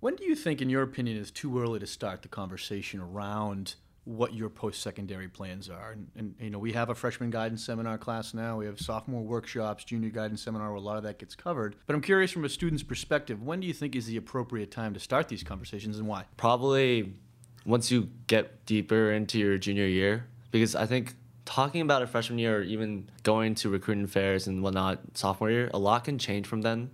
When 0.00 0.14
do 0.16 0.24
you 0.24 0.34
think, 0.34 0.60
in 0.60 0.70
your 0.70 0.82
opinion, 0.82 1.16
is 1.16 1.30
too 1.30 1.60
early 1.60 1.78
to 1.80 1.86
start 1.86 2.22
the 2.22 2.28
conversation 2.28 3.00
around 3.00 3.74
what 4.04 4.34
your 4.34 4.48
post-secondary 4.48 5.26
plans 5.26 5.68
are? 5.68 5.92
And, 5.92 6.08
and, 6.14 6.34
you 6.38 6.50
know, 6.50 6.58
we 6.58 6.72
have 6.72 6.90
a 6.90 6.94
freshman 6.94 7.30
guidance 7.30 7.64
seminar 7.64 7.98
class 7.98 8.34
now. 8.34 8.58
We 8.58 8.66
have 8.66 8.78
sophomore 8.78 9.22
workshops, 9.22 9.84
junior 9.84 10.10
guidance 10.10 10.42
seminar, 10.42 10.68
where 10.68 10.76
a 10.76 10.80
lot 10.80 10.96
of 10.96 11.02
that 11.02 11.18
gets 11.18 11.34
covered. 11.34 11.76
But 11.86 11.94
I'm 11.94 12.02
curious, 12.02 12.30
from 12.30 12.44
a 12.44 12.48
student's 12.48 12.84
perspective, 12.84 13.42
when 13.42 13.58
do 13.60 13.66
you 13.66 13.72
think 13.72 13.96
is 13.96 14.06
the 14.06 14.16
appropriate 14.16 14.70
time 14.70 14.94
to 14.94 15.00
start 15.00 15.28
these 15.28 15.42
conversations, 15.42 15.98
and 15.98 16.06
why? 16.06 16.24
Probably 16.36 17.14
once 17.64 17.90
you 17.90 18.10
get 18.28 18.64
deeper 18.64 19.10
into 19.10 19.38
your 19.38 19.58
junior 19.58 19.86
year, 19.86 20.26
because 20.52 20.76
I 20.76 20.86
think 20.86 21.16
talking 21.46 21.80
about 21.80 22.02
a 22.02 22.06
freshman 22.06 22.38
year 22.38 22.58
or 22.58 22.62
even 22.62 23.08
going 23.22 23.54
to 23.56 23.70
recruiting 23.70 24.06
fairs 24.06 24.46
and 24.46 24.62
whatnot 24.62 24.98
sophomore 25.14 25.50
year, 25.50 25.70
a 25.72 25.78
lot 25.78 26.04
can 26.04 26.18
change 26.18 26.46
from 26.46 26.60
then. 26.60 26.90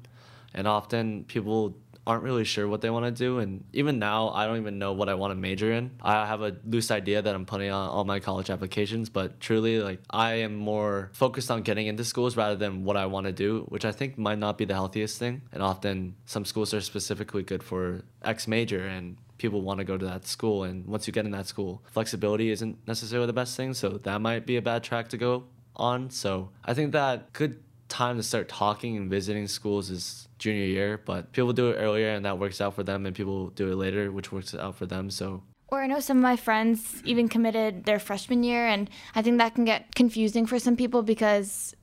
And 0.55 0.69
often 0.69 1.25
people 1.25 1.75
aren't 2.07 2.25
really 2.25 2.45
sure 2.45 2.67
what 2.67 2.81
they 2.81 2.91
want 2.91 3.05
to 3.05 3.11
do. 3.13 3.39
And 3.39 3.65
even 3.73 3.99
now, 3.99 4.31
I 4.31 4.47
don't 4.47 4.59
even 4.59 4.79
know 4.79 4.93
what 4.93 5.09
I 5.09 5.15
want 5.15 5.31
to 5.31 5.35
major 5.37 5.73
in. 5.73 5.93
I 6.03 6.27
have 6.27 6.43
a 6.43 6.57
loose 6.67 6.91
idea 6.91 7.23
that 7.23 7.35
I'm 7.35 7.47
putting 7.47 7.71
on 7.71 7.89
all 7.89 8.05
my 8.05 8.19
college 8.19 8.51
applications, 8.51 9.09
but 9.09 9.41
truly, 9.41 9.81
like, 9.81 10.01
I 10.11 10.35
am 10.35 10.57
more 10.57 11.11
focused 11.13 11.51
on 11.51 11.63
getting 11.63 11.87
into 11.87 12.05
schools 12.05 12.37
rather 12.37 12.57
than 12.57 12.85
what 12.85 12.97
I 12.97 13.07
want 13.07 13.27
to 13.27 13.33
do, 13.33 13.61
which 13.69 13.85
I 13.85 13.93
think 13.93 14.19
might 14.19 14.39
not 14.39 14.59
be 14.59 14.65
the 14.65 14.75
healthiest 14.75 15.19
thing. 15.19 15.43
And 15.53 15.63
often, 15.63 16.17
some 16.27 16.45
schools 16.45 16.75
are 16.75 16.81
specifically 16.81 17.45
good 17.45 17.63
for 17.63 18.03
X 18.25 18.49
major, 18.49 18.85
and 18.85 19.17
people 19.43 19.61
want 19.61 19.79
to 19.79 19.85
go 19.85 19.99
to 19.99 20.07
that 20.07 20.25
school. 20.25 20.63
And 20.63 20.87
once 20.87 21.07
you 21.07 21.13
get 21.13 21.27
in 21.27 21.33
that 21.33 21.47
school, 21.47 21.83
flexibility 21.91 22.51
isn't 22.51 22.79
necessarily 22.87 23.27
the 23.27 23.33
best 23.33 23.57
thing. 23.57 23.75
So 23.75 23.89
that 24.05 24.21
might 24.21 24.47
be 24.47 24.57
a 24.57 24.63
bad 24.63 24.83
track 24.85 25.09
to 25.09 25.19
go 25.19 25.45
on. 25.77 26.11
So 26.11 26.51
I 26.65 26.73
think 26.73 26.93
that 26.93 27.33
good 27.33 27.61
time 27.89 28.17
to 28.17 28.23
start 28.23 28.49
talking 28.49 28.97
and 28.97 29.11
visiting 29.11 29.47
schools 29.49 29.91
is 29.91 30.29
junior 30.39 30.65
year, 30.65 31.01
but 31.05 31.33
people 31.33 31.53
do 31.53 31.71
it 31.71 31.75
earlier 31.75 32.11
and 32.11 32.25
that 32.25 32.39
works 32.39 32.61
out 32.61 32.75
for 32.75 32.83
them, 32.83 33.05
and 33.05 33.15
people 33.15 33.49
do 33.51 33.71
it 33.71 33.77
later, 33.77 34.11
which 34.11 34.33
works 34.33 34.55
out 34.55 34.77
for 34.77 34.87
them. 34.87 35.11
So 35.11 35.43
or 35.69 35.83
I 35.83 35.87
know 35.87 36.01
some 36.01 36.19
of 36.19 36.23
my 36.23 36.37
friends 36.37 37.03
even 37.05 37.29
committed 37.29 37.85
their 37.85 37.99
freshman 37.99 38.43
year, 38.43 38.67
and 38.67 38.91
I 39.15 39.23
think 39.23 39.39
that 39.39 39.55
can 39.55 39.65
get 39.65 39.95
confusing 39.95 40.47
for 40.47 40.59
some 40.59 40.77
people 40.77 41.03
because 41.03 41.75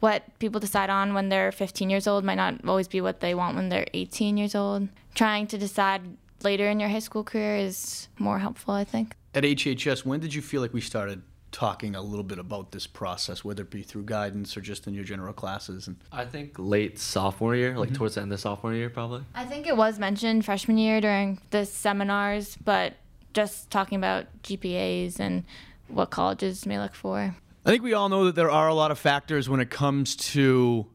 what 0.00 0.22
people 0.38 0.60
decide 0.60 0.90
on 0.90 1.12
when 1.12 1.28
they're 1.28 1.52
15 1.52 1.90
years 1.90 2.06
old 2.06 2.24
might 2.24 2.36
not 2.36 2.66
always 2.66 2.88
be 2.88 3.02
what 3.02 3.20
they 3.20 3.34
want 3.34 3.56
when 3.56 3.68
they're 3.68 3.86
18 3.92 4.38
years 4.38 4.54
old. 4.54 4.88
Trying 5.14 5.46
to 5.48 5.58
decide 5.58 6.02
later 6.42 6.68
in 6.68 6.80
your 6.80 6.88
high 6.88 6.98
school 6.98 7.24
career 7.24 7.56
is 7.56 8.08
more 8.18 8.38
helpful, 8.38 8.74
I 8.74 8.84
think. 8.84 9.14
At 9.34 9.44
HHS, 9.44 10.04
when 10.04 10.20
did 10.20 10.34
you 10.34 10.42
feel 10.42 10.60
like 10.60 10.72
we 10.72 10.80
started 10.80 11.22
talking 11.50 11.94
a 11.94 12.02
little 12.02 12.24
bit 12.24 12.38
about 12.38 12.72
this 12.72 12.86
process, 12.86 13.44
whether 13.44 13.62
it 13.62 13.70
be 13.70 13.82
through 13.82 14.02
guidance 14.02 14.56
or 14.56 14.60
just 14.60 14.86
in 14.86 14.94
your 14.94 15.04
general 15.04 15.32
classes? 15.32 15.86
And 15.86 15.96
I 16.12 16.24
think 16.24 16.54
late 16.58 16.98
sophomore 16.98 17.54
year, 17.54 17.78
like 17.78 17.90
mm-hmm. 17.90 17.96
towards 17.96 18.16
the 18.16 18.22
end 18.22 18.32
of 18.32 18.40
sophomore 18.40 18.74
year, 18.74 18.90
probably. 18.90 19.22
I 19.34 19.44
think 19.44 19.66
it 19.66 19.76
was 19.76 19.98
mentioned 19.98 20.44
freshman 20.44 20.78
year 20.78 21.00
during 21.00 21.40
the 21.50 21.64
seminars, 21.64 22.56
but 22.64 22.94
just 23.32 23.70
talking 23.70 23.96
about 23.96 24.26
GPAs 24.42 25.20
and 25.20 25.44
what 25.88 26.10
colleges 26.10 26.66
may 26.66 26.78
look 26.78 26.94
for. 26.94 27.36
I 27.66 27.70
think 27.70 27.82
we 27.82 27.94
all 27.94 28.08
know 28.08 28.26
that 28.26 28.34
there 28.34 28.50
are 28.50 28.68
a 28.68 28.74
lot 28.74 28.90
of 28.90 28.98
factors 28.98 29.48
when 29.48 29.60
it 29.60 29.70
comes 29.70 30.16
to 30.16 30.86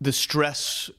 the 0.00 0.12
stress 0.12 0.90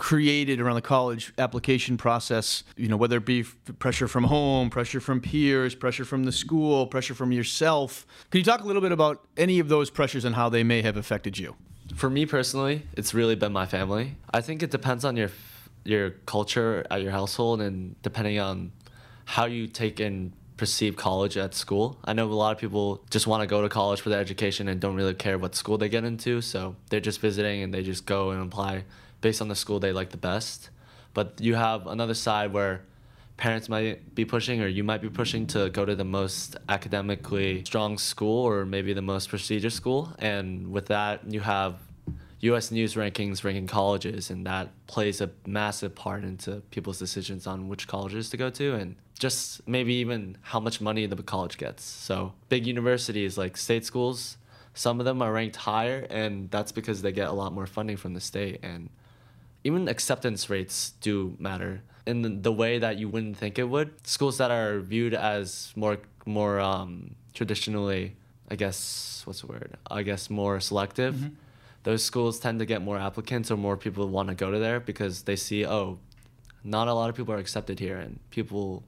created 0.00 0.62
around 0.62 0.76
the 0.76 0.80
college 0.80 1.30
application 1.36 1.98
process, 1.98 2.64
you 2.74 2.88
know, 2.88 2.96
whether 2.96 3.18
it 3.18 3.26
be 3.26 3.42
pressure 3.78 4.08
from 4.08 4.24
home, 4.24 4.70
pressure 4.70 4.98
from 4.98 5.20
peers, 5.20 5.74
pressure 5.74 6.06
from 6.06 6.24
the 6.24 6.32
school, 6.32 6.86
pressure 6.86 7.12
from 7.12 7.32
yourself. 7.32 8.06
Can 8.30 8.38
you 8.38 8.44
talk 8.44 8.62
a 8.62 8.66
little 8.66 8.80
bit 8.80 8.92
about 8.92 9.22
any 9.36 9.58
of 9.58 9.68
those 9.68 9.90
pressures 9.90 10.24
and 10.24 10.34
how 10.34 10.48
they 10.48 10.64
may 10.64 10.80
have 10.80 10.96
affected 10.96 11.36
you? 11.36 11.54
For 11.94 12.08
me 12.08 12.24
personally, 12.24 12.86
it's 12.94 13.12
really 13.12 13.34
been 13.34 13.52
my 13.52 13.66
family. 13.66 14.16
I 14.32 14.40
think 14.40 14.62
it 14.62 14.70
depends 14.70 15.04
on 15.04 15.18
your 15.18 15.30
your 15.84 16.10
culture 16.24 16.86
at 16.90 17.02
your 17.02 17.12
household 17.12 17.60
and 17.60 18.00
depending 18.00 18.38
on 18.38 18.72
how 19.26 19.44
you 19.44 19.66
take 19.66 20.00
and 20.00 20.32
perceive 20.56 20.96
college 20.96 21.36
at 21.36 21.54
school. 21.54 21.98
I 22.06 22.14
know 22.14 22.26
a 22.26 22.32
lot 22.32 22.52
of 22.52 22.58
people 22.58 23.04
just 23.10 23.26
want 23.26 23.42
to 23.42 23.46
go 23.46 23.60
to 23.60 23.68
college 23.68 24.00
for 24.00 24.08
their 24.08 24.20
education 24.20 24.66
and 24.66 24.80
don't 24.80 24.96
really 24.96 25.14
care 25.14 25.36
what 25.36 25.54
school 25.54 25.76
they 25.76 25.90
get 25.90 26.04
into, 26.04 26.40
so 26.40 26.76
they're 26.88 27.00
just 27.00 27.20
visiting 27.20 27.62
and 27.62 27.74
they 27.74 27.82
just 27.82 28.06
go 28.06 28.30
and 28.30 28.42
apply 28.42 28.84
based 29.20 29.40
on 29.40 29.48
the 29.48 29.54
school 29.54 29.80
they 29.80 29.92
like 29.92 30.10
the 30.10 30.16
best. 30.16 30.70
But 31.14 31.40
you 31.40 31.54
have 31.54 31.86
another 31.86 32.14
side 32.14 32.52
where 32.52 32.82
parents 33.36 33.68
might 33.68 34.14
be 34.14 34.24
pushing 34.24 34.60
or 34.60 34.68
you 34.68 34.84
might 34.84 35.00
be 35.00 35.08
pushing 35.08 35.46
to 35.48 35.70
go 35.70 35.84
to 35.84 35.94
the 35.94 36.04
most 36.04 36.56
academically 36.68 37.64
strong 37.64 37.96
school 37.96 38.44
or 38.44 38.66
maybe 38.66 38.92
the 38.92 39.02
most 39.02 39.30
prestigious 39.30 39.74
school 39.74 40.14
and 40.18 40.70
with 40.70 40.86
that 40.86 41.20
you 41.32 41.40
have 41.40 41.76
U.S. 42.40 42.70
News 42.70 42.94
rankings 42.94 43.44
ranking 43.44 43.66
colleges, 43.66 44.30
and 44.30 44.46
that 44.46 44.70
plays 44.86 45.20
a 45.20 45.30
massive 45.46 45.94
part 45.94 46.24
into 46.24 46.62
people's 46.70 46.98
decisions 46.98 47.46
on 47.46 47.68
which 47.68 47.86
colleges 47.86 48.30
to 48.30 48.38
go 48.38 48.48
to, 48.48 48.74
and 48.74 48.96
just 49.18 49.66
maybe 49.68 49.94
even 49.94 50.38
how 50.40 50.58
much 50.58 50.80
money 50.80 51.04
the 51.04 51.22
college 51.22 51.58
gets. 51.58 51.84
So 51.84 52.32
big 52.48 52.66
universities 52.66 53.36
like 53.36 53.58
state 53.58 53.84
schools, 53.84 54.38
some 54.72 55.00
of 55.00 55.04
them 55.04 55.20
are 55.20 55.30
ranked 55.32 55.56
higher, 55.56 56.06
and 56.08 56.50
that's 56.50 56.72
because 56.72 57.02
they 57.02 57.12
get 57.12 57.28
a 57.28 57.32
lot 57.32 57.52
more 57.52 57.66
funding 57.66 57.98
from 57.98 58.14
the 58.14 58.20
state, 58.20 58.60
and 58.62 58.88
even 59.64 59.88
acceptance 59.88 60.48
rates 60.48 60.94
do 61.00 61.36
matter 61.38 61.82
in 62.06 62.42
the 62.42 62.52
way 62.52 62.78
that 62.78 62.96
you 62.96 63.08
wouldn't 63.08 63.36
think 63.36 63.58
it 63.58 63.64
would. 63.64 64.06
Schools 64.06 64.38
that 64.38 64.50
are 64.50 64.80
viewed 64.80 65.14
as 65.14 65.72
more 65.76 65.98
more 66.26 66.60
um, 66.60 67.14
traditionally, 67.34 68.16
I 68.50 68.56
guess, 68.56 69.22
what's 69.24 69.40
the 69.40 69.46
word? 69.46 69.76
I 69.90 70.02
guess 70.02 70.30
more 70.30 70.60
selective. 70.60 71.14
Mm-hmm 71.14 71.34
those 71.82 72.02
schools 72.04 72.38
tend 72.38 72.58
to 72.58 72.66
get 72.66 72.82
more 72.82 72.98
applicants 72.98 73.50
or 73.50 73.56
more 73.56 73.76
people 73.76 74.08
want 74.08 74.28
to 74.28 74.34
go 74.34 74.50
to 74.50 74.58
there 74.58 74.80
because 74.80 75.22
they 75.22 75.36
see, 75.36 75.64
oh, 75.64 75.98
not 76.62 76.88
a 76.88 76.92
lot 76.92 77.08
of 77.08 77.16
people 77.16 77.32
are 77.32 77.38
accepted 77.38 77.80
here, 77.80 77.96
and 77.96 78.18
people 78.30 78.84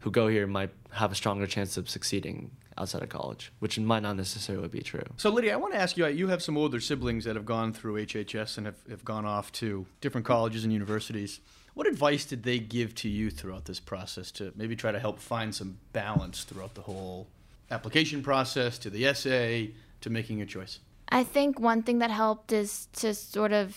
who 0.00 0.10
go 0.10 0.28
here 0.28 0.46
might 0.46 0.70
have 0.90 1.12
a 1.12 1.14
stronger 1.14 1.46
chance 1.46 1.76
of 1.76 1.88
succeeding 1.88 2.50
outside 2.76 3.02
of 3.02 3.08
college, 3.08 3.52
which 3.58 3.78
might 3.78 4.02
not 4.02 4.16
necessarily 4.16 4.68
be 4.68 4.80
true. 4.80 5.04
So, 5.16 5.30
Lydia, 5.30 5.54
I 5.54 5.56
want 5.56 5.74
to 5.74 5.80
ask 5.80 5.96
you 5.96 6.04
uh, 6.04 6.08
you 6.08 6.28
have 6.28 6.42
some 6.42 6.56
older 6.56 6.80
siblings 6.80 7.24
that 7.24 7.36
have 7.36 7.46
gone 7.46 7.72
through 7.72 8.04
HHS 8.04 8.58
and 8.58 8.66
have, 8.66 8.76
have 8.88 9.04
gone 9.04 9.24
off 9.24 9.52
to 9.52 9.86
different 10.00 10.26
colleges 10.26 10.64
and 10.64 10.72
universities. 10.72 11.40
What 11.74 11.86
advice 11.86 12.24
did 12.24 12.44
they 12.44 12.58
give 12.58 12.94
to 12.96 13.08
you 13.08 13.30
throughout 13.30 13.64
this 13.64 13.80
process 13.80 14.30
to 14.32 14.52
maybe 14.56 14.76
try 14.76 14.92
to 14.92 15.00
help 15.00 15.18
find 15.18 15.54
some 15.54 15.78
balance 15.92 16.44
throughout 16.44 16.74
the 16.74 16.82
whole 16.82 17.26
application 17.70 18.22
process, 18.22 18.78
to 18.78 18.90
the 18.90 19.06
essay, 19.06 19.72
to 20.00 20.10
making 20.10 20.40
a 20.40 20.46
choice? 20.46 20.78
I 21.08 21.24
think 21.24 21.58
one 21.58 21.82
thing 21.82 21.98
that 21.98 22.10
helped 22.10 22.52
is 22.52 22.88
to 22.94 23.14
sort 23.14 23.52
of 23.52 23.76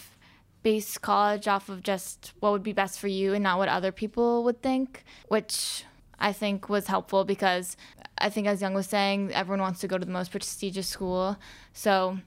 base 0.63 0.97
college 0.97 1.47
off 1.47 1.69
of 1.69 1.83
just 1.83 2.33
what 2.39 2.51
would 2.51 2.63
be 2.63 2.73
best 2.73 2.99
for 2.99 3.07
you 3.07 3.33
and 3.33 3.43
not 3.43 3.57
what 3.57 3.69
other 3.69 3.91
people 3.91 4.43
would 4.43 4.61
think, 4.61 5.03
which 5.27 5.85
I 6.19 6.33
think 6.33 6.69
was 6.69 6.87
helpful 6.87 7.23
because 7.25 7.77
I 8.17 8.29
think, 8.29 8.47
as 8.47 8.61
Young 8.61 8.73
was 8.73 8.87
saying, 8.87 9.31
everyone 9.33 9.61
wants 9.61 9.79
to 9.81 9.87
go 9.87 9.97
to 9.97 10.05
the 10.05 10.11
most 10.11 10.31
prestigious 10.31 10.87
school. 10.87 11.37
So 11.73 12.17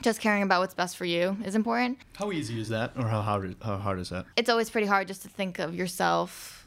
just 0.00 0.20
caring 0.20 0.42
about 0.42 0.60
what's 0.60 0.74
best 0.74 0.96
for 0.96 1.04
you 1.04 1.36
is 1.44 1.54
important. 1.54 1.98
How 2.16 2.32
easy 2.32 2.60
is 2.60 2.68
that, 2.70 2.92
or 2.96 3.06
how 3.06 3.20
hard, 3.20 3.56
how 3.62 3.76
hard 3.76 4.00
is 4.00 4.08
that? 4.10 4.26
It's 4.36 4.48
always 4.48 4.70
pretty 4.70 4.86
hard 4.86 5.06
just 5.06 5.22
to 5.22 5.28
think 5.28 5.58
of 5.58 5.74
yourself 5.74 6.66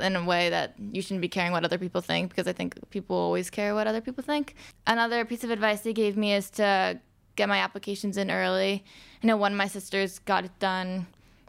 in 0.00 0.16
a 0.16 0.24
way 0.24 0.50
that 0.50 0.74
you 0.78 1.00
shouldn't 1.00 1.20
be 1.20 1.28
caring 1.28 1.52
what 1.52 1.64
other 1.64 1.78
people 1.78 2.00
think 2.00 2.30
because 2.30 2.46
I 2.46 2.52
think 2.52 2.76
people 2.90 3.16
always 3.16 3.50
care 3.50 3.74
what 3.74 3.86
other 3.86 4.00
people 4.00 4.22
think. 4.22 4.54
Another 4.86 5.24
piece 5.24 5.44
of 5.44 5.50
advice 5.50 5.80
they 5.80 5.92
gave 5.92 6.16
me 6.16 6.34
is 6.34 6.50
to 6.50 7.00
get 7.36 7.48
my 7.48 7.58
applications 7.58 8.16
in 8.16 8.30
early. 8.30 8.84
I 9.22 9.26
know 9.26 9.36
one 9.36 9.52
of 9.52 9.58
my 9.58 9.68
sisters 9.68 10.18
got 10.18 10.44
it 10.44 10.58
done 10.58 11.06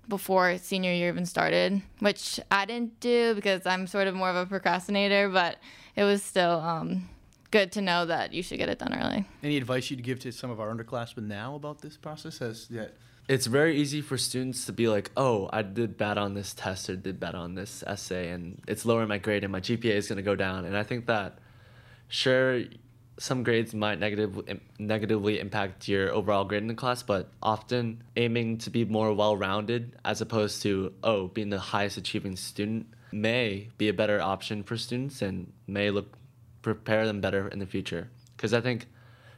before 0.07 0.57
senior 0.57 0.91
year 0.91 1.09
even 1.09 1.25
started, 1.25 1.81
which 1.99 2.39
I 2.49 2.65
didn't 2.65 2.99
do 2.99 3.35
because 3.35 3.65
I'm 3.65 3.87
sort 3.87 4.07
of 4.07 4.15
more 4.15 4.29
of 4.29 4.35
a 4.35 4.45
procrastinator, 4.45 5.29
but 5.29 5.57
it 5.95 6.03
was 6.03 6.23
still 6.23 6.59
um, 6.59 7.09
good 7.51 7.71
to 7.73 7.81
know 7.81 8.05
that 8.05 8.33
you 8.33 8.43
should 8.43 8.57
get 8.57 8.69
it 8.69 8.79
done 8.79 8.93
early. 8.93 9.25
Any 9.43 9.57
advice 9.57 9.89
you'd 9.89 10.03
give 10.03 10.19
to 10.21 10.31
some 10.31 10.49
of 10.49 10.59
our 10.59 10.73
underclassmen 10.73 11.27
now 11.27 11.55
about 11.55 11.81
this 11.81 11.97
process? 11.97 12.41
As 12.41 12.67
yeah. 12.69 12.87
It's 13.27 13.45
very 13.45 13.75
easy 13.77 13.99
for 13.99 14.17
students 14.17 14.65
to 14.67 14.71
be 14.73 14.87
like, 14.87 15.11
oh, 15.17 15.49
I 15.51 15.61
did 15.61 15.97
bad 15.97 16.17
on 16.17 16.33
this 16.33 16.53
test 16.53 16.89
or 16.89 16.95
did 16.95 17.19
bad 17.19 17.35
on 17.35 17.55
this 17.55 17.83
essay, 17.85 18.29
and 18.29 18.61
it's 18.69 18.85
lowering 18.85 19.09
my 19.09 19.17
grade 19.17 19.43
and 19.43 19.51
my 19.51 19.59
GPA 19.59 19.91
is 19.91 20.07
going 20.07 20.15
to 20.15 20.23
go 20.23 20.35
down. 20.35 20.63
And 20.63 20.77
I 20.77 20.83
think 20.83 21.07
that, 21.07 21.39
sure, 22.07 22.63
some 23.19 23.43
grades 23.43 23.73
might 23.73 23.99
negatively 23.99 24.59
negatively 24.79 25.39
impact 25.39 25.87
your 25.87 26.11
overall 26.11 26.45
grade 26.45 26.61
in 26.61 26.67
the 26.67 26.73
class, 26.73 27.03
but 27.03 27.31
often 27.41 28.03
aiming 28.15 28.59
to 28.59 28.69
be 28.69 28.85
more 28.85 29.13
well-rounded 29.13 29.97
as 30.05 30.21
opposed 30.21 30.61
to 30.63 30.93
oh 31.03 31.27
being 31.27 31.49
the 31.49 31.59
highest 31.59 31.97
achieving 31.97 32.35
student 32.35 32.87
may 33.11 33.69
be 33.77 33.89
a 33.89 33.93
better 33.93 34.21
option 34.21 34.63
for 34.63 34.77
students 34.77 35.21
and 35.21 35.51
may 35.65 35.89
look 35.89 36.17
prepare 36.61 37.05
them 37.05 37.21
better 37.21 37.47
in 37.47 37.59
the 37.59 37.65
future. 37.65 38.09
Because 38.35 38.53
I 38.53 38.61
think, 38.61 38.87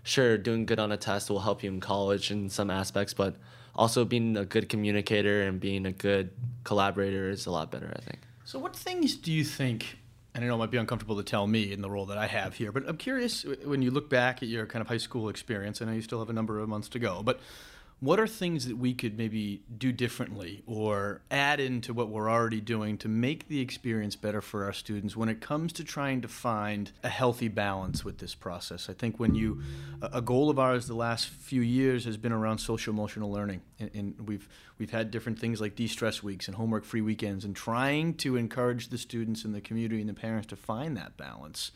sure, 0.04 0.38
doing 0.38 0.66
good 0.66 0.80
on 0.80 0.92
a 0.92 0.98
test 0.98 1.30
will 1.30 1.42
help 1.42 1.64
you 1.64 1.70
in 1.70 1.80
college 1.80 2.32
in 2.32 2.50
some 2.50 2.70
aspects, 2.70 3.14
but 3.14 3.36
also 3.76 4.04
being 4.04 4.36
a 4.36 4.46
good 4.46 4.68
communicator 4.68 5.44
and 5.44 5.60
being 5.60 5.86
a 5.86 5.92
good 5.92 6.32
collaborator 6.64 7.30
is 7.30 7.46
a 7.46 7.52
lot 7.52 7.72
better. 7.72 7.94
I 7.96 8.02
think. 8.02 8.20
So, 8.44 8.60
what 8.60 8.76
things 8.76 9.16
do 9.16 9.32
you 9.32 9.44
think 9.44 10.00
and 10.40 10.46
I 10.46 10.48
know 10.48 10.56
it 10.56 10.60
might 10.60 10.72
be 10.72 10.78
uncomfortable 10.78 11.18
to 11.18 11.24
tell 11.24 11.48
me 11.48 11.74
in 11.74 11.82
the 11.82 11.90
role 11.90 12.06
that 12.06 12.18
I 12.18 12.26
have 12.26 12.56
here, 12.56 12.72
but 12.72 12.88
I'm 12.88 12.96
curious 12.96 13.44
when 13.66 13.82
you 13.82 13.92
look 13.92 14.10
back 14.10 14.42
at 14.42 14.48
your 14.48 14.66
kind 14.66 14.80
of 14.80 14.88
high 14.88 14.96
school 14.96 15.28
experience. 15.28 15.82
I 15.82 15.86
know 15.86 15.92
you 15.92 16.02
still 16.02 16.20
have 16.20 16.30
a 16.30 16.34
number 16.34 16.60
of 16.60 16.70
months 16.70 16.88
to 16.90 17.00
go, 17.00 17.22
but 17.22 17.42
what 18.02 18.18
are 18.18 18.28
things 18.28 18.66
that 18.66 18.78
we 18.78 18.94
could 18.94 19.18
maybe 19.18 19.62
do 19.78 19.92
differently 19.92 20.64
or 20.66 21.22
add 21.30 21.60
into 21.60 21.94
what 21.94 22.08
we're 22.08 22.30
already 22.30 22.62
doing 22.62 22.98
to 22.98 23.10
make 23.10 23.50
the 23.50 23.60
experience 23.60 24.16
better 24.16 24.42
for 24.42 24.64
our 24.64 24.72
students 24.72 25.18
when 25.18 25.28
it 25.28 25.42
comes 25.42 25.74
to 25.74 25.84
trying 25.84 26.22
to 26.22 26.28
find 26.28 26.92
a 27.04 27.10
healthy 27.10 27.50
balance 27.50 28.06
with 28.06 28.20
this 28.20 28.34
process? 28.34 28.90
I 28.90 28.94
think 28.94 29.20
when 29.20 29.36
you, 29.36 29.62
a 30.02 30.22
goal 30.22 30.50
of 30.50 30.58
ours 30.58 30.88
the 30.88 30.94
last 30.94 31.28
few 31.28 31.62
years 31.62 32.06
has 32.06 32.16
been 32.16 32.32
around 32.32 32.60
social 32.60 32.94
emotional 32.94 33.32
learning. 33.32 33.62
And, 33.80 33.92
and 33.94 34.28
we've, 34.28 34.48
we've 34.78 34.92
had 34.92 35.12
different 35.12 35.38
things 35.38 35.60
like 35.60 35.76
de 35.76 35.88
stress 35.88 36.24
weeks 36.24 36.48
and 36.48 36.56
homework 36.56 36.86
free 36.86 37.02
weekends 37.02 37.44
and 37.44 37.54
trying 37.54 38.14
to 38.16 38.38
encourage 38.38 38.88
the 38.88 38.98
students 38.98 39.44
and 39.44 39.54
the 39.54 39.62
community 39.62 40.00
and 40.00 40.10
the 40.10 40.14
parents 40.14 40.48
to 40.48 40.56
find 40.56 40.96
that 40.96 41.18
balance. 41.18 41.72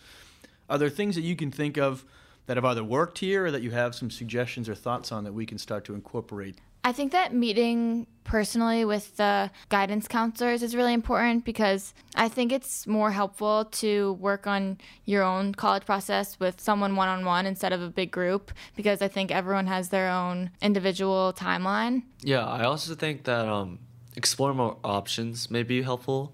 Are 0.70 0.77
there 0.77 0.89
things 0.89 1.15
that 1.15 1.22
you 1.22 1.36
can 1.36 1.51
think 1.51 1.77
of? 1.77 2.06
That 2.46 2.58
have 2.58 2.66
either 2.66 2.84
worked 2.84 3.20
here 3.20 3.46
or 3.46 3.52
that 3.52 3.62
you 3.62 3.72
have 3.72 3.96
some 3.96 4.10
suggestions 4.10 4.68
or 4.68 4.76
thoughts 4.76 5.12
on 5.12 5.24
that 5.24 5.34
we 5.34 5.46
can 5.46 5.58
start 5.58 5.86
to 5.86 5.94
incorporate? 5.94 6.58
I 6.86 6.92
think 6.92 7.14
that 7.14 7.34
meeting 7.34 8.08
personally 8.26 8.84
with 8.84 9.16
the 9.16 9.52
guidance 9.70 10.08
counselors 10.08 10.62
is 10.62 10.76
really 10.76 10.94
important 10.94 11.46
because 11.46 11.94
I 12.16 12.28
think 12.28 12.52
it's 12.52 12.86
more 12.86 13.12
helpful 13.12 13.66
to 13.66 14.14
work 14.14 14.48
on 14.48 14.80
your 15.06 15.24
own 15.24 15.56
college 15.56 15.86
process 15.86 16.40
with 16.42 16.60
someone 16.60 16.98
one 16.98 17.08
on 17.08 17.24
one 17.24 17.46
instead 17.46 17.72
of 17.72 17.82
a 17.82 17.90
big 17.90 18.12
group 18.12 18.52
because 18.76 19.02
I 19.02 19.08
think 19.08 19.32
everyone 19.32 19.68
has 19.68 19.90
their 19.90 20.10
own 20.10 20.52
individual 20.62 21.34
timeline. 21.34 22.04
Yeah, 22.22 22.46
I 22.46 22.66
also 22.66 22.96
think 22.96 23.24
that 23.24 23.48
um, 23.48 23.80
explore 24.18 24.54
more 24.54 24.78
options 24.84 25.50
may 25.50 25.64
be 25.64 25.84
helpful, 25.84 26.34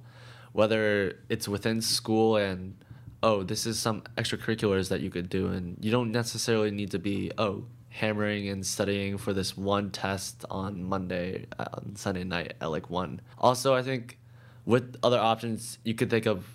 whether 0.53 1.19
it's 1.29 1.47
within 1.47 1.81
school 1.81 2.37
and 2.37 2.75
oh, 3.21 3.43
this 3.43 3.65
is 3.65 3.79
some 3.79 4.01
extracurriculars 4.17 4.89
that 4.89 5.01
you 5.01 5.09
could 5.09 5.29
do, 5.29 5.47
and 5.47 5.77
you 5.81 5.91
don't 5.91 6.11
necessarily 6.11 6.71
need 6.71 6.91
to 6.91 6.99
be 6.99 7.31
oh 7.37 7.65
hammering 7.89 8.47
and 8.47 8.65
studying 8.65 9.17
for 9.17 9.33
this 9.33 9.57
one 9.57 9.89
test 9.89 10.45
on 10.49 10.83
Monday 10.83 11.47
uh, 11.57 11.65
on 11.73 11.95
Sunday 11.95 12.23
night 12.23 12.53
at 12.61 12.71
like 12.71 12.89
one. 12.89 13.21
Also, 13.37 13.73
I 13.73 13.81
think 13.81 14.17
with 14.65 14.95
other 15.03 15.19
options 15.19 15.79
you 15.83 15.95
could 15.95 16.09
think 16.09 16.25
of 16.25 16.45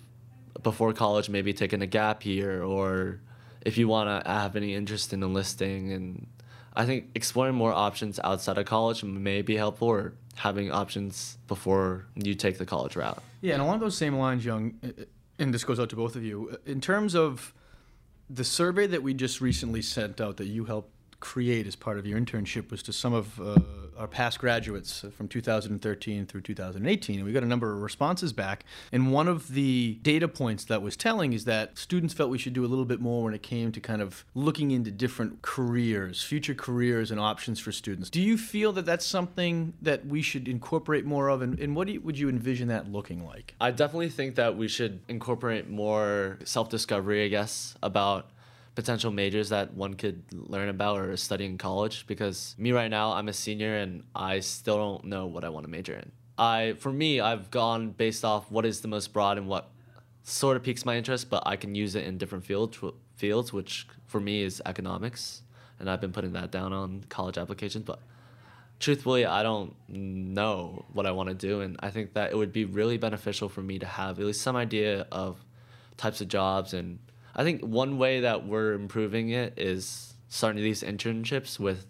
before 0.63 0.93
college, 0.93 1.29
maybe 1.29 1.53
taking 1.53 1.81
a 1.81 1.87
gap 1.87 2.25
year, 2.25 2.63
or 2.63 3.21
if 3.61 3.77
you 3.77 3.87
want 3.87 4.23
to 4.23 4.29
have 4.29 4.55
any 4.55 4.73
interest 4.73 5.13
in 5.13 5.21
enlisting, 5.21 5.91
and 5.91 6.27
I 6.75 6.85
think 6.85 7.09
exploring 7.15 7.55
more 7.55 7.73
options 7.73 8.19
outside 8.23 8.57
of 8.57 8.65
college 8.65 9.03
may 9.03 9.41
be 9.41 9.55
helpful, 9.55 9.89
or 9.89 10.13
having 10.35 10.71
options 10.71 11.37
before 11.47 12.07
you 12.15 12.35
take 12.35 12.57
the 12.57 12.65
college 12.65 12.95
route. 12.95 13.21
Yeah, 13.41 13.53
and 13.53 13.61
along 13.61 13.79
those 13.79 13.97
same 13.97 14.15
lines, 14.15 14.43
Young, 14.45 14.79
and 15.37 15.53
this 15.53 15.63
goes 15.63 15.79
out 15.79 15.89
to 15.89 15.95
both 15.95 16.15
of 16.15 16.23
you. 16.23 16.57
In 16.65 16.81
terms 16.81 17.15
of 17.15 17.53
the 18.29 18.43
survey 18.43 18.87
that 18.87 19.03
we 19.03 19.13
just 19.13 19.41
recently 19.41 19.81
sent 19.81 20.19
out 20.19 20.37
that 20.37 20.47
you 20.47 20.65
helped 20.65 20.91
create 21.19 21.67
as 21.67 21.75
part 21.75 21.97
of 21.97 22.05
your 22.05 22.19
internship 22.19 22.71
was 22.71 22.83
to 22.83 22.93
some 22.93 23.13
of 23.13 23.39
uh, 23.39 23.55
our 23.97 24.07
past 24.07 24.39
graduates 24.39 25.05
from 25.15 25.27
2013 25.27 26.25
through 26.25 26.41
2018. 26.41 27.15
And 27.15 27.25
we 27.25 27.31
got 27.31 27.43
a 27.43 27.47
number 27.47 27.73
of 27.73 27.81
responses 27.81 28.33
back. 28.33 28.65
And 28.91 29.11
one 29.11 29.27
of 29.27 29.53
the 29.53 29.99
data 30.01 30.27
points 30.27 30.65
that 30.65 30.81
was 30.81 30.95
telling 30.95 31.33
is 31.33 31.45
that 31.45 31.77
students 31.77 32.13
felt 32.13 32.29
we 32.29 32.37
should 32.37 32.53
do 32.53 32.65
a 32.65 32.67
little 32.67 32.85
bit 32.85 32.99
more 32.99 33.23
when 33.23 33.33
it 33.33 33.41
came 33.41 33.71
to 33.71 33.79
kind 33.79 34.01
of 34.01 34.25
looking 34.33 34.71
into 34.71 34.91
different 34.91 35.41
careers, 35.41 36.21
future 36.21 36.53
careers 36.53 37.11
and 37.11 37.19
options 37.19 37.59
for 37.59 37.71
students. 37.71 38.09
Do 38.09 38.21
you 38.21 38.37
feel 38.37 38.71
that 38.73 38.85
that's 38.85 39.05
something 39.05 39.73
that 39.81 40.05
we 40.05 40.21
should 40.21 40.47
incorporate 40.47 41.05
more 41.05 41.29
of? 41.29 41.41
And, 41.41 41.59
and 41.59 41.75
what 41.75 41.87
you, 41.87 42.01
would 42.01 42.17
you 42.19 42.29
envision 42.29 42.67
that 42.67 42.91
looking 42.91 43.25
like? 43.25 43.55
I 43.59 43.71
definitely 43.71 44.09
think 44.09 44.35
that 44.35 44.57
we 44.57 44.67
should 44.67 44.99
incorporate 45.07 45.69
more 45.69 46.39
self 46.43 46.69
discovery, 46.69 47.23
I 47.25 47.29
guess, 47.29 47.75
about 47.81 48.29
potential 48.75 49.09
majors 49.09 49.49
that 49.49 49.73
one 49.73 49.93
could 49.93 50.21
learn 50.33 50.67
about 50.67 50.99
or 50.99 51.15
study 51.15 51.45
in 51.45 51.57
college 51.57 52.05
because 52.07 52.55
me 52.57 52.73
right 52.73 52.89
now 52.89 53.13
I'm 53.13 53.29
a 53.29 53.33
senior 53.33 53.77
and 53.77 54.03
I 54.13 54.41
still 54.41 54.75
don't 54.75 55.05
know 55.05 55.25
what 55.25 55.45
I 55.45 55.49
want 55.49 55.65
to 55.65 55.71
major 55.71 55.93
in. 55.93 56.11
I 56.37 56.75
for 56.79 56.91
me 56.91 57.21
I've 57.21 57.49
gone 57.49 57.91
based 57.91 58.25
off 58.25 58.51
what 58.51 58.65
is 58.65 58.81
the 58.81 58.89
most 58.89 59.13
broad 59.13 59.37
and 59.37 59.47
what 59.47 59.71
sort 60.23 60.57
of 60.57 60.63
piques 60.63 60.85
my 60.85 60.97
interest, 60.97 61.29
but 61.29 61.43
I 61.45 61.55
can 61.55 61.73
use 61.73 61.95
it 61.95 62.03
in 62.03 62.17
different 62.17 62.45
fields 62.45 62.77
fields 63.15 63.53
which 63.53 63.87
for 64.07 64.19
me 64.19 64.43
is 64.43 64.61
economics 64.65 65.41
and 65.79 65.89
I've 65.89 66.01
been 66.01 66.11
putting 66.11 66.33
that 66.33 66.51
down 66.51 66.73
on 66.73 67.05
college 67.07 67.37
applications, 67.37 67.85
but 67.85 67.99
truthfully 68.81 69.25
I 69.25 69.41
don't 69.41 69.73
know 69.87 70.83
what 70.91 71.05
I 71.05 71.11
want 71.11 71.29
to 71.29 71.35
do 71.35 71.61
and 71.61 71.77
I 71.79 71.91
think 71.91 72.13
that 72.15 72.31
it 72.31 72.35
would 72.35 72.51
be 72.51 72.65
really 72.65 72.97
beneficial 72.97 73.47
for 73.47 73.61
me 73.61 73.79
to 73.79 73.85
have 73.85 74.19
at 74.19 74.25
least 74.25 74.41
some 74.41 74.57
idea 74.57 75.07
of 75.13 75.45
types 75.95 76.19
of 76.19 76.27
jobs 76.27 76.73
and 76.73 76.99
I 77.35 77.43
think 77.43 77.61
one 77.61 77.97
way 77.97 78.21
that 78.21 78.45
we're 78.45 78.73
improving 78.73 79.29
it 79.29 79.53
is 79.57 80.13
starting 80.29 80.63
these 80.63 80.83
internships 80.83 81.59
with 81.59 81.85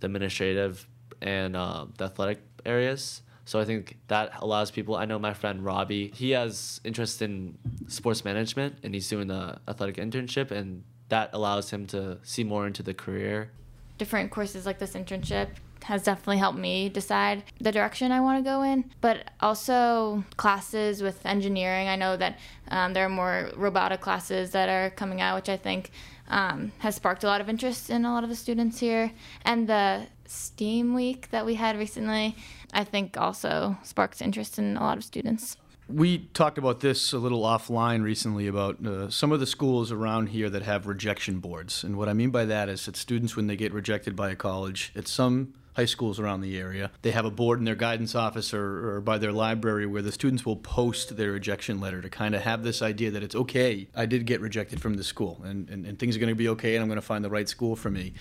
the 0.00 0.06
administrative 0.06 0.86
and 1.20 1.56
uh, 1.56 1.86
the 1.96 2.04
athletic 2.04 2.40
areas. 2.66 3.22
So 3.44 3.58
I 3.58 3.64
think 3.64 3.98
that 4.08 4.32
allows 4.40 4.70
people. 4.70 4.94
I 4.94 5.04
know 5.04 5.18
my 5.18 5.34
friend 5.34 5.64
Robbie. 5.64 6.12
He 6.14 6.30
has 6.30 6.80
interest 6.84 7.22
in 7.22 7.58
sports 7.88 8.24
management, 8.24 8.76
and 8.82 8.94
he's 8.94 9.08
doing 9.08 9.26
the 9.26 9.58
athletic 9.66 9.96
internship, 9.96 10.50
and 10.50 10.84
that 11.08 11.30
allows 11.32 11.70
him 11.70 11.86
to 11.88 12.18
see 12.22 12.44
more 12.44 12.66
into 12.66 12.82
the 12.82 12.94
career. 12.94 13.50
Different 13.98 14.30
courses 14.30 14.64
like 14.64 14.78
this 14.78 14.92
internship 14.92 15.48
has 15.84 16.02
definitely 16.02 16.38
helped 16.38 16.58
me 16.58 16.88
decide 16.88 17.42
the 17.60 17.72
direction 17.72 18.12
I 18.12 18.20
want 18.20 18.42
to 18.42 18.48
go 18.48 18.62
in. 18.62 18.84
But 19.00 19.30
also 19.40 20.24
classes 20.36 21.02
with 21.02 21.24
engineering. 21.26 21.88
I 21.88 21.96
know 21.96 22.16
that 22.16 22.38
um, 22.68 22.92
there 22.92 23.04
are 23.04 23.10
more 23.10 23.50
robotic 23.56 24.00
classes 24.00 24.50
that 24.52 24.68
are 24.68 24.90
coming 24.90 25.20
out, 25.20 25.36
which 25.36 25.48
I 25.48 25.56
think 25.56 25.90
um, 26.28 26.72
has 26.78 26.96
sparked 26.96 27.24
a 27.24 27.26
lot 27.26 27.40
of 27.40 27.48
interest 27.48 27.90
in 27.90 28.04
a 28.04 28.12
lot 28.12 28.24
of 28.24 28.30
the 28.30 28.36
students 28.36 28.80
here. 28.80 29.12
And 29.44 29.68
the 29.68 30.06
STEAM 30.26 30.94
week 30.94 31.30
that 31.30 31.44
we 31.44 31.54
had 31.54 31.76
recently, 31.76 32.36
I 32.72 32.84
think 32.84 33.18
also 33.18 33.76
sparks 33.82 34.22
interest 34.22 34.58
in 34.58 34.76
a 34.76 34.80
lot 34.80 34.96
of 34.96 35.04
students. 35.04 35.56
We 35.88 36.28
talked 36.32 36.56
about 36.56 36.80
this 36.80 37.12
a 37.12 37.18
little 37.18 37.42
offline 37.42 38.02
recently 38.02 38.46
about 38.46 38.84
uh, 38.86 39.10
some 39.10 39.30
of 39.30 39.40
the 39.40 39.46
schools 39.46 39.92
around 39.92 40.28
here 40.28 40.48
that 40.48 40.62
have 40.62 40.86
rejection 40.86 41.38
boards. 41.38 41.84
And 41.84 41.98
what 41.98 42.08
I 42.08 42.14
mean 42.14 42.30
by 42.30 42.46
that 42.46 42.70
is 42.70 42.86
that 42.86 42.96
students, 42.96 43.36
when 43.36 43.46
they 43.46 43.56
get 43.56 43.72
rejected 43.72 44.16
by 44.16 44.30
a 44.30 44.36
college, 44.36 44.92
at 44.96 45.06
some 45.06 45.52
high 45.74 45.84
schools 45.84 46.18
around 46.18 46.40
the 46.40 46.58
area, 46.58 46.90
they 47.02 47.10
have 47.10 47.24
a 47.24 47.30
board 47.30 47.58
in 47.58 47.64
their 47.64 47.74
guidance 47.74 48.14
office 48.14 48.52
or, 48.52 48.96
or 48.96 49.00
by 49.00 49.18
their 49.18 49.32
library 49.32 49.86
where 49.86 50.02
the 50.02 50.12
students 50.12 50.44
will 50.44 50.56
post 50.56 51.16
their 51.16 51.32
rejection 51.32 51.80
letter 51.80 52.02
to 52.02 52.10
kind 52.10 52.34
of 52.34 52.42
have 52.42 52.62
this 52.62 52.82
idea 52.82 53.10
that 53.10 53.22
it's 53.22 53.34
okay, 53.34 53.88
I 53.94 54.06
did 54.06 54.26
get 54.26 54.40
rejected 54.40 54.80
from 54.80 54.94
the 54.94 55.04
school 55.04 55.40
and, 55.44 55.68
and, 55.68 55.86
and 55.86 55.98
things 55.98 56.16
are 56.16 56.20
going 56.20 56.28
to 56.28 56.34
be 56.34 56.48
okay 56.50 56.74
and 56.74 56.82
I'm 56.82 56.88
going 56.88 56.96
to 56.96 57.02
find 57.02 57.24
the 57.24 57.30
right 57.30 57.48
school 57.48 57.76
for 57.76 57.90
me 57.90 58.14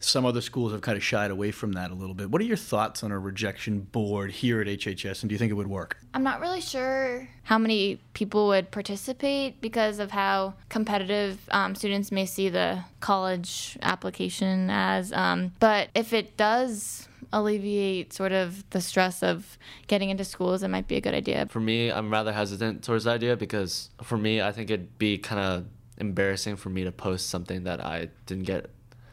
some 0.00 0.24
other 0.24 0.40
schools 0.40 0.72
have 0.72 0.80
kind 0.80 0.96
of 0.96 1.04
shied 1.04 1.30
away 1.30 1.50
from 1.50 1.72
that 1.72 1.90
a 1.90 1.94
little 1.94 2.14
bit. 2.14 2.30
What 2.30 2.40
are 2.40 2.46
your 2.46 2.56
thoughts 2.56 3.04
on 3.04 3.12
a 3.12 3.18
rejection 3.18 3.80
board 3.80 4.32
here 4.32 4.60
at 4.60 4.66
HHS, 4.66 5.22
and 5.22 5.28
do 5.28 5.34
you 5.34 5.38
think 5.38 5.50
it 5.50 5.54
would 5.54 5.68
work? 5.68 5.98
I'm 6.14 6.22
not 6.22 6.40
really 6.40 6.62
sure 6.62 7.28
how 7.44 7.58
many 7.58 8.00
people 8.14 8.48
would 8.48 8.70
participate 8.70 9.60
because 9.60 9.98
of 9.98 10.10
how 10.10 10.54
competitive 10.70 11.38
um, 11.50 11.74
students 11.74 12.10
may 12.10 12.26
see 12.26 12.48
the 12.48 12.82
college 13.00 13.78
application 13.82 14.70
as. 14.70 15.12
Um, 15.12 15.52
but 15.60 15.90
if 15.94 16.12
it 16.12 16.36
does 16.36 17.06
alleviate 17.32 18.12
sort 18.12 18.32
of 18.32 18.68
the 18.70 18.80
stress 18.80 19.22
of 19.22 19.58
getting 19.86 20.10
into 20.10 20.24
schools, 20.24 20.62
it 20.62 20.68
might 20.68 20.88
be 20.88 20.96
a 20.96 21.00
good 21.00 21.14
idea. 21.14 21.46
For 21.50 21.60
me, 21.60 21.92
I'm 21.92 22.10
rather 22.10 22.32
hesitant 22.32 22.82
towards 22.82 23.04
the 23.04 23.10
idea 23.10 23.36
because 23.36 23.90
for 24.02 24.16
me, 24.16 24.40
I 24.40 24.50
think 24.50 24.70
it'd 24.70 24.98
be 24.98 25.18
kind 25.18 25.40
of 25.40 25.66
embarrassing 25.98 26.56
for 26.56 26.70
me 26.70 26.84
to 26.84 26.92
post 26.92 27.28
something 27.28 27.64
that 27.64 27.84
I 27.84 28.08
didn't 28.26 28.44
get 28.44 28.70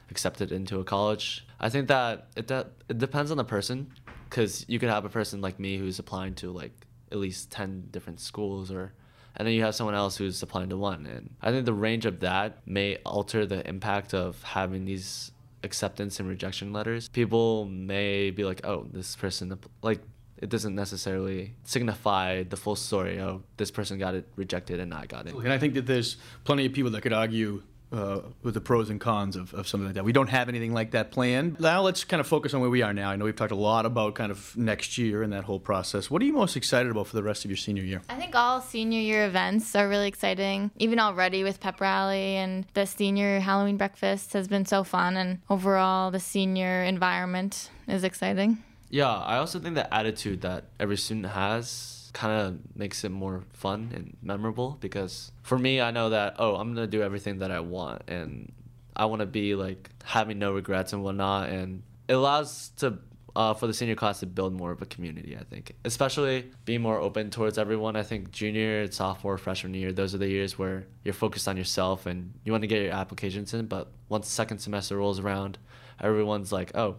accepted 0.10 0.52
into 0.52 0.80
a 0.80 0.84
college. 0.84 1.46
I 1.60 1.70
think 1.70 1.88
that 1.88 2.28
it 2.36 2.48
de- 2.48 2.68
it 2.90 2.98
depends 2.98 3.32
on 3.32 3.38
the 3.38 3.44
person, 3.44 3.92
because 4.30 4.66
you 4.68 4.80
could 4.80 4.90
have 4.90 5.06
a 5.06 5.10
person 5.10 5.42
like 5.42 5.60
me 5.60 5.78
who's 5.78 6.00
applying 6.00 6.36
to 6.36 6.52
like 6.52 6.74
at 7.12 7.18
least 7.18 7.52
ten 7.52 7.88
different 7.92 8.20
schools, 8.20 8.72
or 8.72 8.94
and 9.36 9.48
then 9.48 9.54
you 9.54 9.64
have 9.64 9.76
someone 9.76 9.96
else 9.96 10.18
who's 10.18 10.42
applying 10.42 10.70
to 10.70 10.78
one. 10.78 11.06
And 11.06 11.36
I 11.42 11.52
think 11.52 11.66
the 11.66 11.74
range 11.74 12.06
of 12.06 12.20
that 12.22 12.60
may 12.66 12.98
alter 13.06 13.46
the 13.46 13.68
impact 13.68 14.14
of 14.14 14.42
having 14.44 14.86
these 14.86 15.32
acceptance 15.64 16.20
and 16.20 16.30
rejection 16.30 16.72
letters. 16.74 17.10
People 17.10 17.66
may 17.66 18.32
be 18.32 18.44
like, 18.44 18.66
oh, 18.66 18.88
this 18.92 19.16
person 19.16 19.58
like 19.82 20.02
it 20.38 20.50
doesn't 20.50 20.76
necessarily 20.76 21.56
signify 21.64 22.44
the 22.44 22.58
full 22.58 22.76
story. 22.76 23.20
Oh, 23.20 23.42
this 23.58 23.72
person 23.72 23.98
got 23.98 24.14
it 24.14 24.28
rejected 24.36 24.80
and 24.80 24.94
I 24.94 25.08
got 25.08 25.26
it. 25.26 25.34
And 25.34 25.52
I 25.52 25.58
think 25.58 25.74
that 25.74 25.88
there's 25.88 26.18
plenty 26.44 26.66
of 26.68 26.74
people 26.74 26.92
that 26.92 27.02
could 27.02 27.14
argue 27.14 27.64
uh, 27.92 28.20
with 28.44 28.54
the 28.54 28.62
pros 28.62 28.90
and 28.90 29.00
cons 29.00 29.36
of, 29.36 29.54
of 29.54 29.68
something 29.68 29.86
like 29.86 29.96
that. 29.96 30.04
We 30.04 30.12
don't 30.12 30.30
have 30.30 30.50
anything 30.50 30.74
like 30.74 30.92
that 30.92 31.12
planned. 31.12 31.60
Now 31.60 31.82
let's 31.82 32.04
kind 32.04 32.20
of 32.20 32.28
focus 32.28 32.54
on 32.54 32.62
where 32.62 32.70
we 32.70 32.82
are 32.82 32.94
now. 32.94 33.10
I 33.10 33.16
know 33.16 33.26
we've 33.26 33.36
talked 33.36 33.52
a 33.52 33.56
lot 33.56 33.86
about 33.86 34.16
kind 34.16 34.32
of 34.32 34.56
next 34.58 34.98
year 34.98 35.24
and 35.24 35.32
that 35.34 35.46
whole 35.46 35.60
process. 35.60 36.12
What 36.12 36.22
are 36.22 36.26
you 36.26 36.34
most 36.34 36.56
excited 36.56 36.92
about 36.92 37.08
for 37.08 37.16
the 37.16 37.24
rest 37.24 37.46
of 37.46 37.52
your 37.52 37.58
senior 37.58 37.84
year? 37.84 38.02
I 38.10 38.16
think 38.16 38.36
all 38.36 38.62
senior 38.62 39.00
year 39.00 39.26
events 39.26 39.76
are 39.76 39.88
really 39.88 40.08
exciting. 40.08 40.72
Even 40.78 41.00
already 41.00 41.44
with 41.44 41.60
pep 41.60 41.80
rally 41.80 42.36
and 42.36 42.66
the 42.74 42.86
senior 42.86 43.40
Halloween 43.40 43.78
breakfast 43.78 44.34
has 44.34 44.48
been 44.48 44.66
so 44.66 44.84
fun, 44.84 45.18
and 45.18 45.40
overall 45.50 46.12
the 46.12 46.20
senior 46.20 46.84
environment 46.84 47.70
is 47.88 48.04
exciting. 48.04 48.64
Yeah, 48.90 49.12
I 49.12 49.38
also 49.38 49.60
think 49.60 49.76
the 49.76 49.94
attitude 49.94 50.42
that 50.42 50.66
every 50.80 50.98
student 50.98 51.28
has 51.28 51.97
kind 52.14 52.42
of 52.42 52.76
makes 52.76 53.04
it 53.04 53.10
more 53.10 53.44
fun 53.54 53.92
and 53.94 54.18
memorable 54.22 54.78
because 54.80 55.32
for 55.44 55.58
me, 55.58 55.82
I 55.82 55.92
know 55.92 56.10
that, 56.10 56.36
oh, 56.40 56.56
I'm 56.56 56.74
going 56.74 56.88
to 56.88 56.92
do 56.92 57.04
everything 57.04 57.40
that 57.40 57.52
I 57.52 57.60
want 57.60 58.04
and 58.08 58.52
I 58.96 59.06
want 59.06 59.22
to 59.22 59.26
be 59.26 59.56
like 59.56 59.90
having 60.04 60.40
no 60.40 60.54
regrets 60.54 60.94
and 60.94 61.04
whatnot. 61.04 61.50
And 61.50 61.84
it 62.08 62.14
allows 62.14 62.70
to, 62.78 62.98
uh, 63.36 63.54
for 63.54 63.68
the 63.68 63.74
senior 63.74 63.96
class 63.96 64.22
to 64.22 64.26
build 64.26 64.54
more 64.54 64.72
of 64.72 64.82
a 64.82 64.86
community, 64.86 65.38
I 65.40 65.44
think, 65.44 65.74
especially 65.86 66.52
being 66.66 66.82
more 66.82 67.00
open 67.00 67.30
towards 67.30 67.58
everyone. 67.58 67.96
I 67.96 68.04
think 68.04 68.32
junior, 68.32 68.92
sophomore, 68.92 69.38
freshman 69.38 69.74
year, 69.76 69.92
those 69.92 70.16
are 70.16 70.18
the 70.18 70.28
years 70.28 70.58
where 70.58 70.88
you're 71.04 71.14
focused 71.14 71.48
on 71.48 71.58
yourself 71.58 72.08
and 72.08 72.34
you 72.44 72.52
want 72.52 72.64
to 72.64 72.68
get 72.68 72.82
your 72.82 72.94
applications 72.94 73.54
in. 73.54 73.68
But 73.68 73.92
once 74.10 74.28
second 74.28 74.58
semester 74.58 74.98
rolls 74.98 75.20
around, 75.20 75.60
everyone's 76.02 76.52
like, 76.52 76.76
oh, 76.76 76.96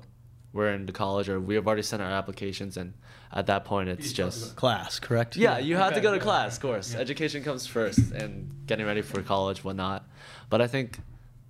we're 0.58 0.72
into 0.72 0.92
college 0.92 1.28
or 1.28 1.40
we 1.40 1.54
have 1.54 1.66
already 1.66 1.82
sent 1.82 2.02
our 2.02 2.10
applications 2.10 2.76
and 2.76 2.92
at 3.32 3.46
that 3.46 3.64
point 3.64 3.88
it's 3.88 4.12
just 4.12 4.56
class 4.56 4.98
correct? 4.98 5.36
Yeah 5.36 5.58
you 5.58 5.76
have 5.76 5.92
okay. 5.92 5.96
to 5.96 6.00
go 6.00 6.12
to 6.12 6.20
class 6.20 6.56
of 6.56 6.62
course. 6.62 6.92
Yeah. 6.92 7.00
education 7.00 7.42
comes 7.42 7.66
first 7.66 8.12
and 8.12 8.32
getting 8.66 8.84
ready 8.84 9.02
for 9.02 9.22
college 9.22 9.64
whatnot. 9.64 10.06
But 10.50 10.60
i 10.60 10.66
think 10.66 10.98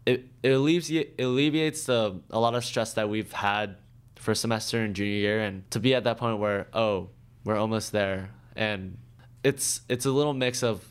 it, 0.06 0.28
it 0.42 0.50
alleviates, 0.50 1.10
it 1.18 1.24
alleviates 1.24 1.84
the, 1.84 2.20
a 2.30 2.38
lot 2.38 2.54
of 2.54 2.64
stress 2.64 2.94
that 2.94 3.08
we've 3.08 3.32
had 3.32 3.76
for 4.14 4.34
semester 4.34 4.78
and 4.80 4.94
junior 4.94 5.12
year 5.12 5.40
and 5.40 5.68
to 5.70 5.80
be 5.80 5.94
at 5.94 6.04
that 6.04 6.18
point 6.18 6.38
where 6.38 6.68
oh 6.72 7.08
we're 7.44 7.56
almost 7.56 7.92
there. 7.92 8.30
And 8.56 8.98
it's 9.44 9.80
it's 9.88 10.06
a 10.06 10.10
little 10.10 10.34
mix 10.34 10.62
of 10.62 10.84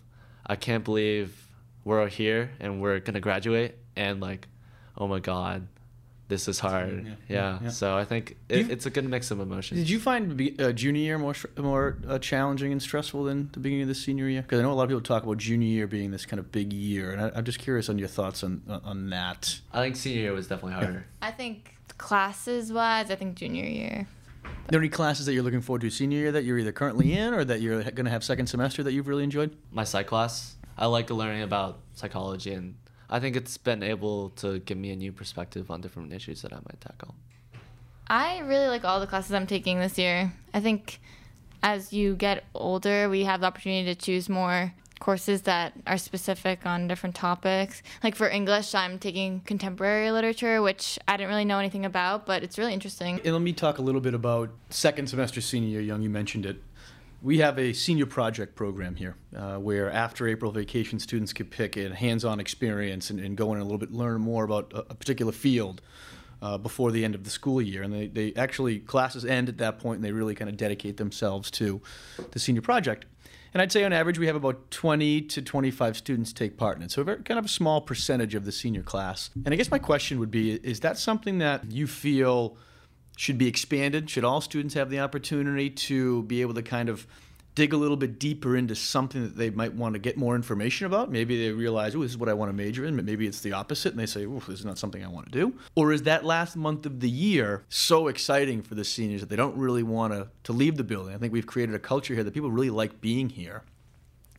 i 0.46 0.56
can't 0.56 0.84
believe 0.84 1.48
we're 1.84 2.08
here 2.08 2.52
and 2.60 2.82
we're 2.82 3.00
gonna 3.00 3.20
graduate 3.20 3.76
and 3.96 4.22
like 4.22 4.48
oh 4.98 5.08
my 5.08 5.20
god 5.20 5.68
this 6.28 6.48
is 6.48 6.60
hard. 6.60 7.06
Yeah. 7.06 7.14
yeah. 7.28 7.60
yeah. 7.64 7.70
So 7.70 7.98
I 7.98 8.06
think 8.06 8.38
it, 8.50 8.70
it's 8.70 8.86
a 8.86 8.90
good 8.90 9.06
mix 9.06 9.32
of 9.32 9.40
emotions. 9.40 9.80
Did 9.80 9.90
you 9.90 10.00
find 10.00 10.60
uh, 10.60 10.72
junior 10.72 11.02
year 11.02 11.18
more 11.18 11.36
more 11.58 11.98
uh, 12.08 12.20
challenging 12.20 12.72
and 12.72 12.82
stressful 12.82 13.24
than 13.24 13.50
the 13.54 13.60
beginning 13.60 13.84
of 13.84 13.88
the 13.88 13.96
senior 13.96 14.28
year? 14.28 14.42
Because 14.42 14.60
I 14.60 14.64
know 14.64 14.72
a 14.72 14.74
lot 14.74 14.84
of 14.84 14.90
people 14.90 15.02
talk 15.02 15.24
about 15.24 15.38
junior 15.38 15.68
year 15.68 15.88
being 15.88 16.12
this 16.12 16.26
kind 16.26 16.40
of 16.40 16.52
big 16.52 16.74
year, 16.74 17.12
and 17.12 17.22
I, 17.22 17.38
am 17.38 17.46
just 17.46 17.60
curious 17.60 17.90
on 17.90 17.98
your 17.98 18.10
thoughts 18.10 18.44
on 18.44 18.62
on 18.68 19.10
that. 19.12 19.60
I 19.74 19.82
think 19.82 19.96
senior 19.96 20.22
year 20.22 20.34
was 20.34 20.48
definitely 20.48 20.74
harder. 20.74 21.06
I 21.22 21.32
think 21.32 21.76
classes 21.98 22.72
wise, 22.72 23.10
I 23.10 23.16
think 23.16 23.36
junior 23.36 23.66
year. 23.66 24.08
Are 24.44 24.72
there 24.72 24.80
any 24.80 24.90
classes 24.90 25.26
that 25.26 25.34
you're 25.34 25.44
looking 25.44 25.62
forward 25.62 25.82
to 25.82 25.90
senior 25.90 26.20
year 26.20 26.32
that 26.34 26.44
you're 26.44 26.58
either 26.58 26.72
currently 26.72 27.14
in 27.14 27.34
or 27.34 27.46
that 27.46 27.62
you're 27.62 27.84
going 27.84 28.06
to 28.06 28.12
have 28.12 28.24
second 28.24 28.48
semester 28.48 28.84
that 28.84 28.92
you've 28.92 29.08
really 29.08 29.24
enjoyed? 29.24 29.56
My 29.72 29.84
psych 29.84 30.08
class. 30.08 30.56
I 30.78 30.86
like 30.86 31.10
learning 31.10 31.42
about 31.42 31.80
psychology 31.96 32.54
and 32.54 32.76
I 33.10 33.20
think 33.20 33.36
it's 33.36 33.58
been 33.58 33.84
able 33.84 34.30
to 34.32 34.60
give 34.60 34.78
me 34.78 34.92
a 34.92 34.96
new 34.96 35.12
perspective 35.12 35.72
on 35.72 35.82
different 35.82 36.14
issues 36.14 36.42
that 36.42 36.52
I 36.52 36.58
might 36.58 36.82
tackle. 36.82 37.16
I 38.08 38.40
really 38.40 38.68
like 38.68 38.86
all 38.86 39.00
the 39.00 39.08
classes 39.08 39.34
I'm 39.34 39.48
taking 39.48 39.80
this 39.80 39.98
year. 39.98 40.34
I 40.54 40.60
think 40.60 41.00
as 41.64 41.92
you 41.94 42.16
get 42.16 42.46
older, 42.54 43.10
we 43.10 43.24
have 43.24 43.42
the 43.42 43.48
opportunity 43.48 43.94
to 43.94 44.00
choose 44.00 44.30
more 44.30 44.74
courses 45.00 45.44
that 45.44 45.74
are 45.86 45.98
specific 45.98 46.66
on 46.66 46.88
different 46.88 47.16
topics. 47.16 47.82
Like 48.04 48.16
for 48.16 48.28
English, 48.28 48.74
I'm 48.74 49.00
taking 49.00 49.42
contemporary 49.42 50.12
literature, 50.12 50.62
which 50.62 50.98
I 51.08 51.18
didn't 51.18 51.30
really 51.30 51.46
know 51.46 51.60
anything 51.60 51.86
about, 51.86 52.26
but 52.26 52.44
it's 52.44 52.58
really 52.58 52.74
interesting. 52.74 53.22
And 53.24 53.34
let 53.34 53.42
me 53.42 53.54
talk 53.54 53.78
a 53.78 53.82
little 53.82 54.02
bit 54.02 54.14
about 54.14 54.50
second 54.70 55.08
semester 55.08 55.42
senior 55.42 55.70
year, 55.70 55.82
Young. 55.82 56.02
You 56.02 56.10
mentioned 56.10 56.46
it 56.46 56.62
we 57.22 57.40
have 57.40 57.58
a 57.58 57.74
senior 57.74 58.06
project 58.06 58.56
program 58.56 58.96
here 58.96 59.16
uh, 59.36 59.58
where 59.58 59.92
after 59.92 60.28
April 60.28 60.52
vacation, 60.52 61.00
students 61.00 61.34
could 61.34 61.50
pick 61.50 61.76
a 61.78 61.94
hands-on 61.94 62.40
experience 62.40 63.10
and, 63.10 63.20
and, 63.20 63.36
go 63.36 63.54
in 63.54 63.60
a 63.60 63.64
little 63.64 63.78
bit, 63.78 63.92
learn 63.92 64.22
more 64.22 64.44
about 64.44 64.72
a, 64.74 64.80
a 64.80 64.96
particular 64.96 65.32
field 65.32 65.82
uh, 66.42 66.58
before 66.58 66.92
the 66.92 67.04
end 67.04 67.16
of 67.16 67.24
the 67.24 67.30
school 67.30 67.62
year. 67.62 67.82
And 67.82 67.94
they, 67.94 68.08
they 68.08 68.34
actually, 68.36 68.80
classes 68.80 69.26
end 69.26 69.50
at 69.50 69.58
that 69.58 69.80
point 69.80 69.98
and 69.98 70.06
they 70.06 70.12
really 70.12 70.36
kind 70.36 70.50
of 70.50 70.58
dedicate 70.58 70.98
themselves 70.98 71.50
to 71.52 71.82
the 72.32 72.40
senior 72.40 72.62
project. 72.62 73.06
And 73.54 73.62
I'd 73.62 73.72
say 73.72 73.84
on 73.84 73.94
average, 73.94 74.20
we 74.20 74.28
have 74.28 74.36
about 74.36 74.70
20 74.70 75.22
to 75.22 75.42
25 75.42 75.98
students 75.98 76.34
take 76.34 76.58
part 76.58 76.78
in 76.78 76.84
it. 76.84 76.92
So, 76.92 77.04
very, 77.04 77.24
kind 77.24 77.40
of 77.40 77.46
a 77.46 77.50
small 77.50 77.82
percentage 77.82 78.36
of 78.36 78.46
the 78.46 78.52
senior 78.52 78.84
class. 78.84 79.32
And 79.46 79.54
I 79.54 79.58
guess 79.58 79.72
my 79.72 79.80
question 79.80 80.20
would 80.20 80.30
be 80.30 80.54
is 80.54 80.82
that 80.82 80.98
something 80.98 81.40
that 81.40 81.72
you 81.72 81.88
feel 81.88 82.58
should 83.18 83.38
be 83.38 83.48
expanded? 83.48 84.10
Should 84.10 84.24
all 84.24 84.40
students 84.40 84.76
have 84.76 84.90
the 84.90 85.00
opportunity 85.00 85.70
to 85.72 86.24
be 86.24 86.42
able 86.42 86.54
to 86.54 86.62
kind 86.62 86.88
of 86.88 87.06
dig 87.56 87.74
a 87.74 87.78
little 87.78 87.98
bit 87.98 88.20
deeper 88.20 88.56
into 88.56 88.76
something 88.76 89.24
that 89.24 89.36
they 89.36 89.50
might 89.50 89.74
want 89.74 89.94
to 89.94 90.00
get 90.00 90.18
more 90.18 90.36
information 90.36 90.86
about? 90.86 91.12
Maybe 91.12 91.44
they 91.44 91.52
realize, 91.52 91.96
oh, 91.96 92.04
this 92.04 92.12
is 92.12 92.18
what 92.18 92.30
I 92.30 92.34
want 92.34 92.50
to 92.50 92.54
major 92.54 92.86
in, 92.86 92.96
but 92.96 93.04
maybe 93.04 93.26
it's 93.26 93.42
the 93.42 93.54
opposite 93.54 93.92
and 93.92 94.00
they 94.00 94.06
say, 94.06 94.28
oh, 94.28 94.40
this 94.48 94.60
is 94.60 94.66
not 94.66 94.78
something 94.78 95.04
I 95.04 95.08
want 95.08 95.26
to 95.26 95.32
do. 95.32 95.56
Or 95.76 95.92
is 95.92 96.04
that 96.04 96.24
last 96.24 96.56
month 96.56 96.86
of 96.86 97.00
the 97.00 97.10
year 97.10 97.66
so 97.70 98.08
exciting 98.08 98.62
for 98.62 98.76
the 98.76 98.86
seniors 98.86 99.22
that 99.22 99.30
they 99.30 99.36
don't 99.36 99.58
really 99.58 99.84
want 99.84 100.14
to, 100.14 100.28
to 100.44 100.54
leave 100.54 100.78
the 100.78 100.84
building? 100.84 101.16
I 101.16 101.18
think 101.18 101.34
we've 101.34 101.48
created 101.48 101.74
a 101.74 101.80
culture 101.80 102.14
here 102.14 102.24
that 102.24 102.36
people 102.36 102.52
really 102.52 102.70
like 102.70 103.02
being 103.02 103.30
here. 103.30 103.64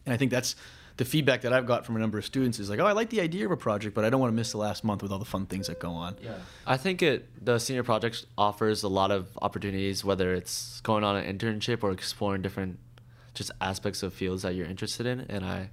And 0.06 0.14
I 0.14 0.16
think 0.16 0.30
that's 0.30 0.54
the 0.98 1.04
feedback 1.04 1.42
that 1.42 1.52
I've 1.52 1.64
got 1.64 1.87
from 1.87 1.94
a 1.94 2.00
number 2.00 2.18
of 2.18 2.26
students 2.26 2.58
is 2.58 2.68
like, 2.68 2.80
oh, 2.80 2.87
I 2.87 2.90
like 2.90 3.08
the 3.08 3.20
idea 3.20 3.46
of 3.46 3.52
a 3.52 3.56
project, 3.56 3.94
but 3.94 4.04
I 4.04 4.11
don't 4.11 4.20
want 4.20 4.32
to 4.32 4.37
miss 4.37 4.50
the 4.50 4.58
last 4.58 4.82
month 4.82 5.00
with 5.00 5.12
all 5.12 5.20
the 5.20 5.24
fun 5.24 5.46
things 5.46 5.68
that 5.68 5.78
go 5.78 5.92
on. 5.92 6.16
Yeah. 6.20 6.34
I 6.66 6.76
think 6.76 7.02
it 7.02 7.44
the 7.44 7.58
senior 7.61 7.84
project 7.84 8.26
offers 8.37 8.82
a 8.82 8.88
lot 8.88 9.12
of 9.12 9.28
opportunities, 9.40 10.04
whether 10.04 10.34
it's 10.34 10.80
going 10.80 11.04
on 11.04 11.14
an 11.16 11.38
internship 11.38 11.84
or 11.84 11.92
exploring 11.92 12.42
different 12.42 12.80
just 13.32 13.52
aspects 13.61 14.02
of 14.02 14.12
fields 14.12 14.42
that 14.42 14.56
you're 14.56 14.66
interested 14.66 15.06
in. 15.06 15.20
And 15.20 15.44
I 15.44 15.70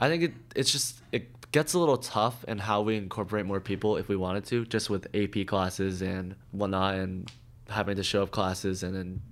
I 0.00 0.08
think 0.08 0.24
it 0.24 0.32
it's 0.56 0.72
just 0.72 1.00
it 1.12 1.52
gets 1.52 1.74
a 1.74 1.78
little 1.78 1.98
tough 1.98 2.44
in 2.48 2.58
how 2.58 2.82
we 2.82 2.96
incorporate 2.96 3.46
more 3.46 3.60
people 3.60 3.96
if 3.96 4.08
we 4.08 4.16
wanted 4.16 4.46
to, 4.46 4.66
just 4.66 4.90
with 4.90 5.06
AP 5.14 5.46
classes 5.46 6.02
and 6.02 6.34
whatnot 6.50 6.96
and 6.96 7.30
having 7.68 7.94
to 7.96 8.02
show 8.02 8.24
up 8.24 8.32
classes 8.32 8.82
and 8.82 8.96
then 8.96 9.22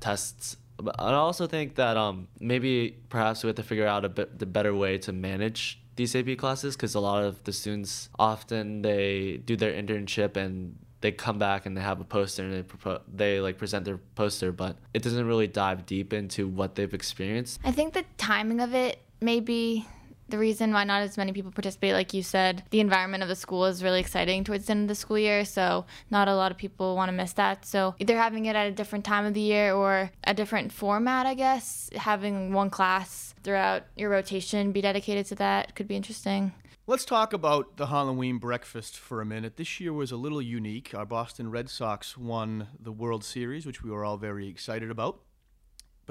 tests 0.00 0.58
I 0.98 1.12
also 1.12 1.46
think 1.46 1.76
that 1.76 1.96
um, 1.96 2.28
maybe 2.38 2.96
perhaps 3.08 3.42
we 3.42 3.48
have 3.48 3.56
to 3.56 3.62
figure 3.62 3.86
out 3.86 4.04
a 4.04 4.08
bit 4.08 4.38
the 4.38 4.46
better 4.46 4.74
way 4.74 4.98
to 4.98 5.12
manage 5.12 5.80
these 5.96 6.14
AP 6.16 6.38
classes 6.38 6.76
because 6.76 6.94
a 6.94 7.00
lot 7.00 7.24
of 7.24 7.44
the 7.44 7.52
students 7.52 8.08
often 8.18 8.82
they 8.82 9.38
do 9.44 9.56
their 9.56 9.72
internship 9.72 10.36
and 10.36 10.78
they 11.00 11.12
come 11.12 11.38
back 11.38 11.66
and 11.66 11.76
they 11.76 11.80
have 11.80 12.00
a 12.00 12.04
poster 12.04 12.42
and 12.42 12.52
they 12.52 12.62
propose, 12.62 13.00
they 13.12 13.40
like 13.40 13.58
present 13.58 13.84
their 13.84 13.98
poster, 14.14 14.52
but 14.52 14.76
it 14.94 15.02
doesn't 15.02 15.26
really 15.26 15.46
dive 15.46 15.86
deep 15.86 16.12
into 16.12 16.46
what 16.46 16.74
they've 16.74 16.92
experienced. 16.92 17.60
I 17.64 17.72
think 17.72 17.94
the 17.94 18.04
timing 18.18 18.60
of 18.60 18.74
it 18.74 19.00
maybe 19.20 19.86
the 20.30 20.38
reason 20.38 20.72
why 20.72 20.84
not 20.84 21.02
as 21.02 21.16
many 21.16 21.32
people 21.32 21.50
participate, 21.50 21.92
like 21.92 22.14
you 22.14 22.22
said, 22.22 22.62
the 22.70 22.80
environment 22.80 23.22
of 23.22 23.28
the 23.28 23.36
school 23.36 23.66
is 23.66 23.82
really 23.82 24.00
exciting 24.00 24.44
towards 24.44 24.66
the 24.66 24.72
end 24.72 24.82
of 24.82 24.88
the 24.88 24.94
school 24.94 25.18
year. 25.18 25.44
So 25.44 25.86
not 26.10 26.28
a 26.28 26.34
lot 26.34 26.50
of 26.50 26.58
people 26.58 26.96
want 26.96 27.08
to 27.08 27.12
miss 27.12 27.32
that. 27.34 27.64
So 27.64 27.94
either 27.98 28.16
having 28.16 28.46
it 28.46 28.56
at 28.56 28.66
a 28.66 28.72
different 28.72 29.04
time 29.04 29.24
of 29.26 29.34
the 29.34 29.40
year 29.40 29.74
or 29.74 30.10
a 30.24 30.34
different 30.34 30.72
format, 30.72 31.26
I 31.26 31.34
guess, 31.34 31.90
having 31.94 32.52
one 32.52 32.70
class 32.70 33.34
throughout 33.42 33.84
your 33.96 34.10
rotation 34.10 34.72
be 34.72 34.80
dedicated 34.80 35.26
to 35.26 35.34
that 35.36 35.74
could 35.74 35.88
be 35.88 35.96
interesting. 35.96 36.52
Let's 36.86 37.04
talk 37.04 37.32
about 37.32 37.76
the 37.76 37.86
Halloween 37.86 38.38
breakfast 38.38 38.98
for 38.98 39.20
a 39.20 39.24
minute. 39.24 39.56
This 39.56 39.78
year 39.78 39.92
was 39.92 40.10
a 40.10 40.16
little 40.16 40.42
unique. 40.42 40.92
Our 40.92 41.06
Boston 41.06 41.50
Red 41.50 41.70
Sox 41.70 42.18
won 42.18 42.66
the 42.80 42.90
World 42.90 43.22
Series, 43.22 43.64
which 43.64 43.82
we 43.82 43.90
were 43.90 44.04
all 44.04 44.16
very 44.16 44.48
excited 44.48 44.90
about. 44.90 45.20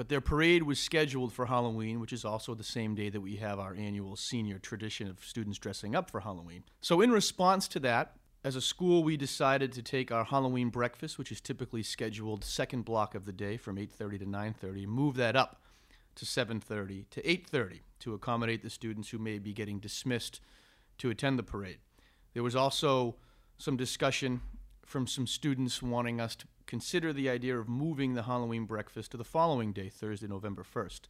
But 0.00 0.08
their 0.08 0.22
parade 0.22 0.62
was 0.62 0.78
scheduled 0.78 1.30
for 1.30 1.44
Halloween, 1.44 2.00
which 2.00 2.14
is 2.14 2.24
also 2.24 2.54
the 2.54 2.64
same 2.64 2.94
day 2.94 3.10
that 3.10 3.20
we 3.20 3.36
have 3.36 3.58
our 3.58 3.74
annual 3.74 4.16
senior 4.16 4.58
tradition 4.58 5.06
of 5.10 5.22
students 5.22 5.58
dressing 5.58 5.94
up 5.94 6.10
for 6.10 6.20
Halloween. 6.20 6.64
So, 6.80 7.02
in 7.02 7.10
response 7.10 7.68
to 7.68 7.80
that, 7.80 8.16
as 8.42 8.56
a 8.56 8.62
school, 8.62 9.04
we 9.04 9.18
decided 9.18 9.72
to 9.72 9.82
take 9.82 10.10
our 10.10 10.24
Halloween 10.24 10.70
breakfast, 10.70 11.18
which 11.18 11.30
is 11.30 11.38
typically 11.38 11.82
scheduled 11.82 12.44
second 12.44 12.86
block 12.86 13.14
of 13.14 13.26
the 13.26 13.32
day 13.34 13.58
from 13.58 13.76
8:30 13.76 14.20
to 14.20 14.24
9:30, 14.24 14.86
move 14.86 15.16
that 15.16 15.36
up 15.36 15.60
to 16.14 16.24
7:30 16.24 17.04
to 17.10 17.20
8:30 17.30 17.82
to 17.98 18.14
accommodate 18.14 18.62
the 18.62 18.70
students 18.70 19.10
who 19.10 19.18
may 19.18 19.38
be 19.38 19.52
getting 19.52 19.80
dismissed 19.80 20.40
to 20.96 21.10
attend 21.10 21.38
the 21.38 21.42
parade. 21.42 21.80
There 22.32 22.42
was 22.42 22.56
also 22.56 23.16
some 23.58 23.76
discussion 23.76 24.40
from 24.82 25.06
some 25.06 25.26
students 25.26 25.82
wanting 25.82 26.22
us 26.22 26.34
to 26.36 26.46
consider 26.70 27.12
the 27.12 27.28
idea 27.28 27.58
of 27.58 27.68
moving 27.68 28.14
the 28.14 28.22
Halloween 28.22 28.64
breakfast 28.64 29.10
to 29.10 29.16
the 29.16 29.24
following 29.24 29.72
day, 29.72 29.88
Thursday, 29.88 30.28
November 30.28 30.62
1st. 30.62 31.00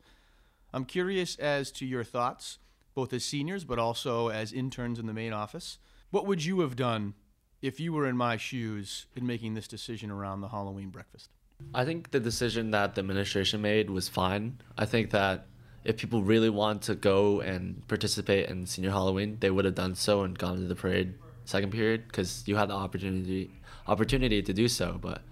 I'm 0.72 0.86
curious 0.86 1.36
as 1.36 1.70
to 1.72 1.84
your 1.84 2.02
thoughts, 2.02 2.58
both 2.94 3.12
as 3.12 3.26
seniors 3.26 3.64
but 3.64 3.78
also 3.78 4.28
as 4.28 4.54
interns 4.54 4.98
in 4.98 5.04
the 5.04 5.12
main 5.12 5.34
office. 5.34 5.76
What 6.10 6.26
would 6.26 6.42
you 6.42 6.60
have 6.60 6.76
done 6.76 7.12
if 7.60 7.78
you 7.78 7.92
were 7.92 8.06
in 8.06 8.16
my 8.16 8.38
shoes 8.38 9.04
in 9.14 9.26
making 9.26 9.52
this 9.52 9.68
decision 9.68 10.10
around 10.10 10.40
the 10.40 10.48
Halloween 10.48 10.88
breakfast? 10.88 11.28
I 11.74 11.84
think 11.84 12.10
the 12.10 12.20
decision 12.20 12.70
that 12.70 12.94
the 12.94 13.00
administration 13.00 13.60
made 13.60 13.90
was 13.90 14.08
fine. 14.08 14.62
I 14.78 14.86
think 14.86 15.10
that 15.10 15.46
if 15.84 15.98
people 15.98 16.22
really 16.22 16.48
want 16.48 16.80
to 16.84 16.94
go 16.94 17.42
and 17.42 17.86
participate 17.86 18.48
in 18.48 18.64
senior 18.64 18.92
Halloween, 18.92 19.36
they 19.40 19.50
would 19.50 19.66
have 19.66 19.74
done 19.74 19.94
so 19.94 20.22
and 20.22 20.38
gone 20.38 20.56
to 20.56 20.66
the 20.66 20.74
parade 20.74 21.18
second 21.44 21.70
period 21.70 22.06
because 22.06 22.44
you 22.46 22.56
had 22.56 22.70
the 22.70 22.74
opportunity 22.74 23.50
opportunity 23.86 24.40
to 24.40 24.54
do 24.54 24.66
so. 24.66 24.98
But 24.98 25.22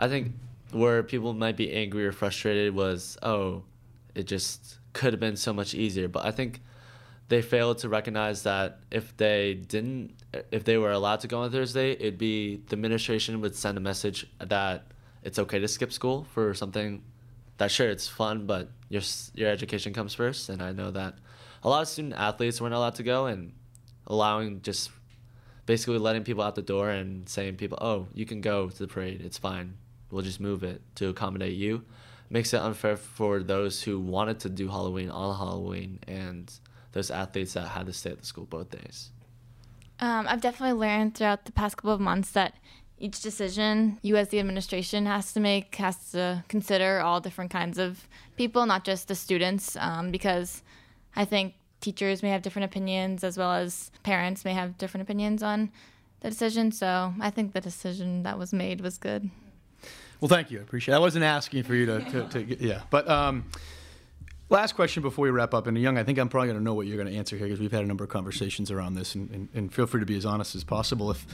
I 0.00 0.08
think 0.08 0.32
where 0.72 1.02
people 1.02 1.34
might 1.34 1.58
be 1.58 1.70
angry 1.70 2.06
or 2.06 2.12
frustrated 2.12 2.74
was, 2.74 3.18
oh, 3.22 3.64
it 4.14 4.26
just 4.26 4.78
could 4.94 5.12
have 5.12 5.20
been 5.20 5.36
so 5.36 5.52
much 5.52 5.74
easier. 5.74 6.08
But 6.08 6.24
I 6.24 6.30
think 6.30 6.62
they 7.28 7.42
failed 7.42 7.78
to 7.78 7.88
recognize 7.90 8.42
that 8.44 8.80
if 8.90 9.14
they 9.18 9.54
didn't, 9.54 10.14
if 10.50 10.64
they 10.64 10.78
were 10.78 10.90
allowed 10.90 11.20
to 11.20 11.28
go 11.28 11.42
on 11.42 11.52
Thursday, 11.52 11.92
it'd 11.92 12.16
be 12.16 12.62
the 12.68 12.72
administration 12.72 13.42
would 13.42 13.54
send 13.54 13.76
a 13.76 13.80
message 13.80 14.26
that 14.38 14.86
it's 15.22 15.38
okay 15.38 15.58
to 15.58 15.68
skip 15.68 15.92
school 15.92 16.26
for 16.32 16.54
something 16.54 17.02
that 17.58 17.70
sure 17.70 17.90
it's 17.90 18.08
fun, 18.08 18.46
but 18.46 18.70
your 18.88 19.02
your 19.34 19.50
education 19.50 19.92
comes 19.92 20.14
first. 20.14 20.48
And 20.48 20.62
I 20.62 20.72
know 20.72 20.90
that 20.92 21.16
a 21.62 21.68
lot 21.68 21.82
of 21.82 21.88
student 21.88 22.14
athletes 22.14 22.58
weren't 22.58 22.72
allowed 22.74 22.94
to 22.94 23.02
go, 23.02 23.26
and 23.26 23.52
allowing 24.06 24.62
just 24.62 24.90
basically 25.66 25.98
letting 25.98 26.24
people 26.24 26.42
out 26.42 26.54
the 26.54 26.62
door 26.62 26.88
and 26.88 27.28
saying 27.28 27.56
people, 27.56 27.76
oh, 27.82 28.08
you 28.14 28.24
can 28.24 28.40
go 28.40 28.70
to 28.70 28.78
the 28.78 28.88
parade, 28.88 29.20
it's 29.20 29.36
fine 29.36 29.76
we'll 30.10 30.22
just 30.22 30.40
move 30.40 30.62
it 30.62 30.82
to 30.96 31.08
accommodate 31.08 31.54
you. 31.54 31.84
Makes 32.28 32.54
it 32.54 32.60
unfair 32.60 32.96
for 32.96 33.42
those 33.42 33.82
who 33.82 33.98
wanted 33.98 34.38
to 34.40 34.48
do 34.48 34.68
Halloween 34.68 35.10
on 35.10 35.36
Halloween 35.36 35.98
and 36.06 36.52
those 36.92 37.10
athletes 37.10 37.54
that 37.54 37.68
had 37.68 37.86
to 37.86 37.92
stay 37.92 38.10
at 38.10 38.20
the 38.20 38.26
school 38.26 38.44
both 38.44 38.70
days. 38.70 39.10
Um, 39.98 40.26
I've 40.28 40.40
definitely 40.40 40.78
learned 40.78 41.16
throughout 41.16 41.44
the 41.44 41.52
past 41.52 41.76
couple 41.76 41.92
of 41.92 42.00
months 42.00 42.30
that 42.32 42.54
each 42.98 43.20
decision 43.20 43.98
you 44.02 44.16
as 44.16 44.28
the 44.28 44.38
administration 44.38 45.06
has 45.06 45.32
to 45.32 45.40
make 45.40 45.74
has 45.76 46.10
to 46.12 46.44
consider 46.48 47.00
all 47.00 47.20
different 47.20 47.50
kinds 47.50 47.78
of 47.78 48.06
people, 48.36 48.66
not 48.66 48.84
just 48.84 49.08
the 49.08 49.14
students, 49.14 49.76
um, 49.76 50.10
because 50.10 50.62
I 51.16 51.24
think 51.24 51.54
teachers 51.80 52.22
may 52.22 52.30
have 52.30 52.42
different 52.42 52.66
opinions 52.66 53.24
as 53.24 53.38
well 53.38 53.52
as 53.52 53.90
parents 54.02 54.44
may 54.44 54.52
have 54.52 54.78
different 54.78 55.02
opinions 55.02 55.42
on 55.42 55.70
the 56.20 56.28
decision. 56.28 56.72
So 56.72 57.14
I 57.20 57.30
think 57.30 57.52
the 57.52 57.60
decision 57.60 58.22
that 58.22 58.38
was 58.38 58.52
made 58.52 58.82
was 58.82 58.98
good. 58.98 59.30
Well, 60.20 60.28
thank 60.28 60.50
you. 60.50 60.58
I 60.58 60.62
appreciate 60.62 60.94
it. 60.94 60.96
I 60.96 61.00
wasn't 61.00 61.24
asking 61.24 61.62
for 61.62 61.74
you 61.74 61.86
to, 61.86 62.10
to, 62.10 62.28
to 62.28 62.42
get, 62.42 62.60
yeah. 62.60 62.82
But 62.90 63.08
um, 63.08 63.46
last 64.50 64.74
question 64.74 65.02
before 65.02 65.22
we 65.22 65.30
wrap 65.30 65.54
up. 65.54 65.66
And 65.66 65.78
Young, 65.78 65.96
I 65.96 66.04
think 66.04 66.18
I'm 66.18 66.28
probably 66.28 66.48
going 66.48 66.58
to 66.58 66.64
know 66.64 66.74
what 66.74 66.86
you're 66.86 66.98
going 66.98 67.10
to 67.10 67.16
answer 67.16 67.36
here 67.36 67.46
because 67.46 67.60
we've 67.60 67.72
had 67.72 67.84
a 67.84 67.86
number 67.86 68.04
of 68.04 68.10
conversations 68.10 68.70
around 68.70 68.94
this. 68.94 69.14
And, 69.14 69.30
and, 69.30 69.48
and, 69.54 69.72
feel 69.72 69.86
free 69.86 70.00
to 70.00 70.06
be 70.06 70.16
as 70.16 70.26
honest 70.26 70.54
as 70.54 70.62
possible. 70.62 71.10
If, 71.10 71.26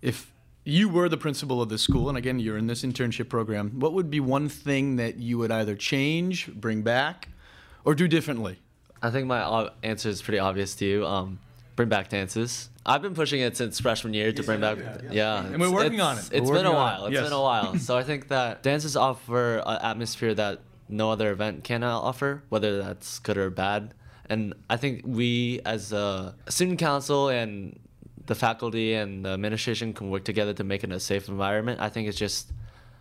if 0.00 0.32
you 0.64 0.88
were 0.88 1.08
the 1.10 1.18
principal 1.18 1.60
of 1.60 1.68
this 1.68 1.82
school, 1.82 2.08
and 2.08 2.16
again, 2.16 2.38
you're 2.38 2.56
in 2.56 2.66
this 2.66 2.82
internship 2.82 3.28
program, 3.28 3.78
what 3.78 3.92
would 3.92 4.10
be 4.10 4.20
one 4.20 4.48
thing 4.48 4.96
that 4.96 5.16
you 5.16 5.36
would 5.36 5.50
either 5.50 5.74
change, 5.74 6.48
bring 6.48 6.80
back, 6.80 7.28
or 7.84 7.94
do 7.94 8.08
differently? 8.08 8.58
I 9.02 9.10
think 9.10 9.26
my 9.26 9.70
answer 9.82 10.08
is 10.08 10.22
pretty 10.22 10.38
obvious 10.38 10.74
to 10.76 10.84
you. 10.86 11.06
Um, 11.06 11.38
bring 11.76 11.90
back 11.90 12.08
dances. 12.08 12.69
I've 12.86 13.02
been 13.02 13.14
pushing 13.14 13.40
it 13.40 13.56
since 13.56 13.78
freshman 13.78 14.14
year 14.14 14.32
to 14.32 14.42
bring 14.42 14.60
back. 14.60 14.78
Yeah, 15.10 15.44
and 15.44 15.60
we're 15.60 15.70
working 15.70 16.00
on 16.00 16.18
it. 16.18 16.30
It's 16.32 16.50
been 16.50 16.66
a 16.66 16.72
while. 16.72 17.06
It's 17.06 17.20
been 17.20 17.32
a 17.32 17.42
while. 17.42 17.78
So 17.78 17.96
I 17.96 18.02
think 18.02 18.28
that 18.28 18.62
dances 18.62 18.96
offer 18.96 19.62
an 19.66 19.78
atmosphere 19.82 20.34
that 20.34 20.60
no 20.88 21.10
other 21.10 21.30
event 21.30 21.64
can 21.64 21.84
offer, 21.84 22.42
whether 22.48 22.82
that's 22.82 23.18
good 23.20 23.36
or 23.36 23.50
bad. 23.50 23.94
And 24.28 24.54
I 24.68 24.76
think 24.76 25.02
we, 25.04 25.60
as 25.64 25.92
a 25.92 26.34
student 26.48 26.78
council 26.78 27.28
and 27.28 27.78
the 28.26 28.34
faculty 28.34 28.94
and 28.94 29.24
the 29.24 29.30
administration, 29.30 29.92
can 29.92 30.08
work 30.10 30.24
together 30.24 30.54
to 30.54 30.64
make 30.64 30.84
it 30.84 30.92
a 30.92 31.00
safe 31.00 31.28
environment. 31.28 31.80
I 31.80 31.88
think 31.90 32.08
it's 32.08 32.18
just 32.18 32.52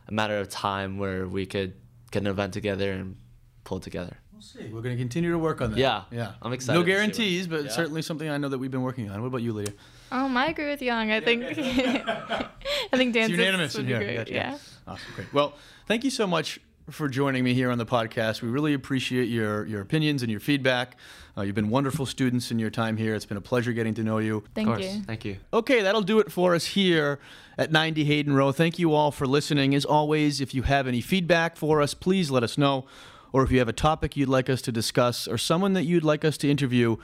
a 0.07 0.11
matter 0.11 0.39
of 0.39 0.49
time 0.49 0.97
where 0.97 1.27
we 1.27 1.45
could 1.45 1.73
get 2.11 2.23
an 2.23 2.27
event 2.27 2.53
together 2.53 2.91
and 2.91 3.15
pull 3.63 3.79
together. 3.79 4.17
We'll 4.39 4.63
see. 4.63 4.73
We're 4.73 4.81
going 4.81 4.95
to 4.95 5.01
continue 5.01 5.33
to 5.33 5.37
work 5.37 5.59
on 5.59 5.71
that. 5.71 5.77
Yeah. 5.77 6.03
Yeah. 6.11 6.31
I'm 6.41 6.53
excited. 6.53 6.79
No 6.79 6.85
guarantees, 6.85 7.45
but 7.45 7.65
yeah. 7.65 7.71
certainly 7.71 8.01
something 8.01 8.29
I 8.29 8.37
know 8.37 8.47
that 8.47 8.57
we've 8.57 8.71
been 8.71 8.83
working 8.83 9.09
on. 9.09 9.19
What 9.19 9.27
about 9.27 9.41
you, 9.41 9.51
Lydia? 9.51 9.73
Um, 10.13 10.37
I 10.37 10.47
agree 10.47 10.69
with 10.69 10.81
Young. 10.81 11.11
I 11.11 11.19
think 11.19 11.43
I 11.57 12.47
think 12.93 13.13
dance 13.13 13.31
it's 13.31 13.37
unanimous 13.37 13.75
in 13.75 13.85
here. 13.85 13.97
Great. 13.97 14.29
Yeah. 14.29 14.57
Awesome. 14.87 15.11
Great. 15.13 15.33
Well, 15.33 15.55
thank 15.87 16.05
you 16.05 16.09
so 16.09 16.25
much 16.25 16.57
for 16.89 17.09
joining 17.09 17.43
me 17.43 17.53
here 17.53 17.69
on 17.69 17.77
the 17.77 17.85
podcast. 17.85 18.41
We 18.41 18.47
really 18.47 18.73
appreciate 18.73 19.27
your 19.27 19.65
your 19.65 19.81
opinions 19.81 20.21
and 20.21 20.31
your 20.31 20.39
feedback. 20.39 20.95
Uh, 21.37 21.41
you've 21.41 21.55
been 21.55 21.69
wonderful 21.69 22.05
students 22.05 22.49
in 22.49 22.59
your 22.59 22.69
time 22.69 22.95
here. 22.95 23.15
It's 23.15 23.25
been 23.25 23.35
a 23.35 23.41
pleasure 23.41 23.73
getting 23.73 23.93
to 23.95 24.03
know 24.03 24.19
you. 24.19 24.45
Thank 24.55 24.79
you. 24.79 25.01
Thank 25.01 25.25
you. 25.25 25.35
Okay, 25.51 25.81
that'll 25.81 26.01
do 26.01 26.19
it 26.19 26.31
for 26.31 26.55
us 26.55 26.65
here 26.65 27.19
at 27.57 27.73
90 27.73 28.05
Hayden 28.05 28.33
Rowe. 28.33 28.53
Thank 28.53 28.79
you 28.79 28.93
all 28.93 29.11
for 29.11 29.27
listening. 29.27 29.75
As 29.75 29.83
always, 29.83 30.39
if 30.39 30.53
you 30.53 30.61
have 30.61 30.87
any 30.87 31.01
feedback 31.01 31.57
for 31.57 31.81
us, 31.81 31.93
please 31.93 32.31
let 32.31 32.41
us 32.41 32.57
know 32.57 32.85
or 33.31 33.43
if 33.43 33.51
you 33.51 33.59
have 33.59 33.67
a 33.69 33.73
topic 33.73 34.17
you'd 34.17 34.29
like 34.29 34.49
us 34.49 34.61
to 34.63 34.71
discuss 34.71 35.27
or 35.27 35.37
someone 35.37 35.73
that 35.73 35.83
you'd 35.83 36.03
like 36.03 36.25
us 36.25 36.37
to 36.37 36.49
interview, 36.49 36.97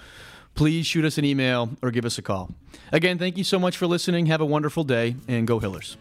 please 0.53 0.85
shoot 0.85 1.05
us 1.05 1.17
an 1.17 1.25
email 1.25 1.69
or 1.81 1.91
give 1.91 2.05
us 2.05 2.17
a 2.17 2.21
call. 2.21 2.51
Again, 2.91 3.17
thank 3.17 3.37
you 3.37 3.43
so 3.43 3.59
much 3.59 3.77
for 3.77 3.87
listening. 3.87 4.25
Have 4.27 4.41
a 4.41 4.45
wonderful 4.45 4.83
day 4.83 5.15
and 5.27 5.47
go 5.47 5.59
Hillers. 5.59 5.97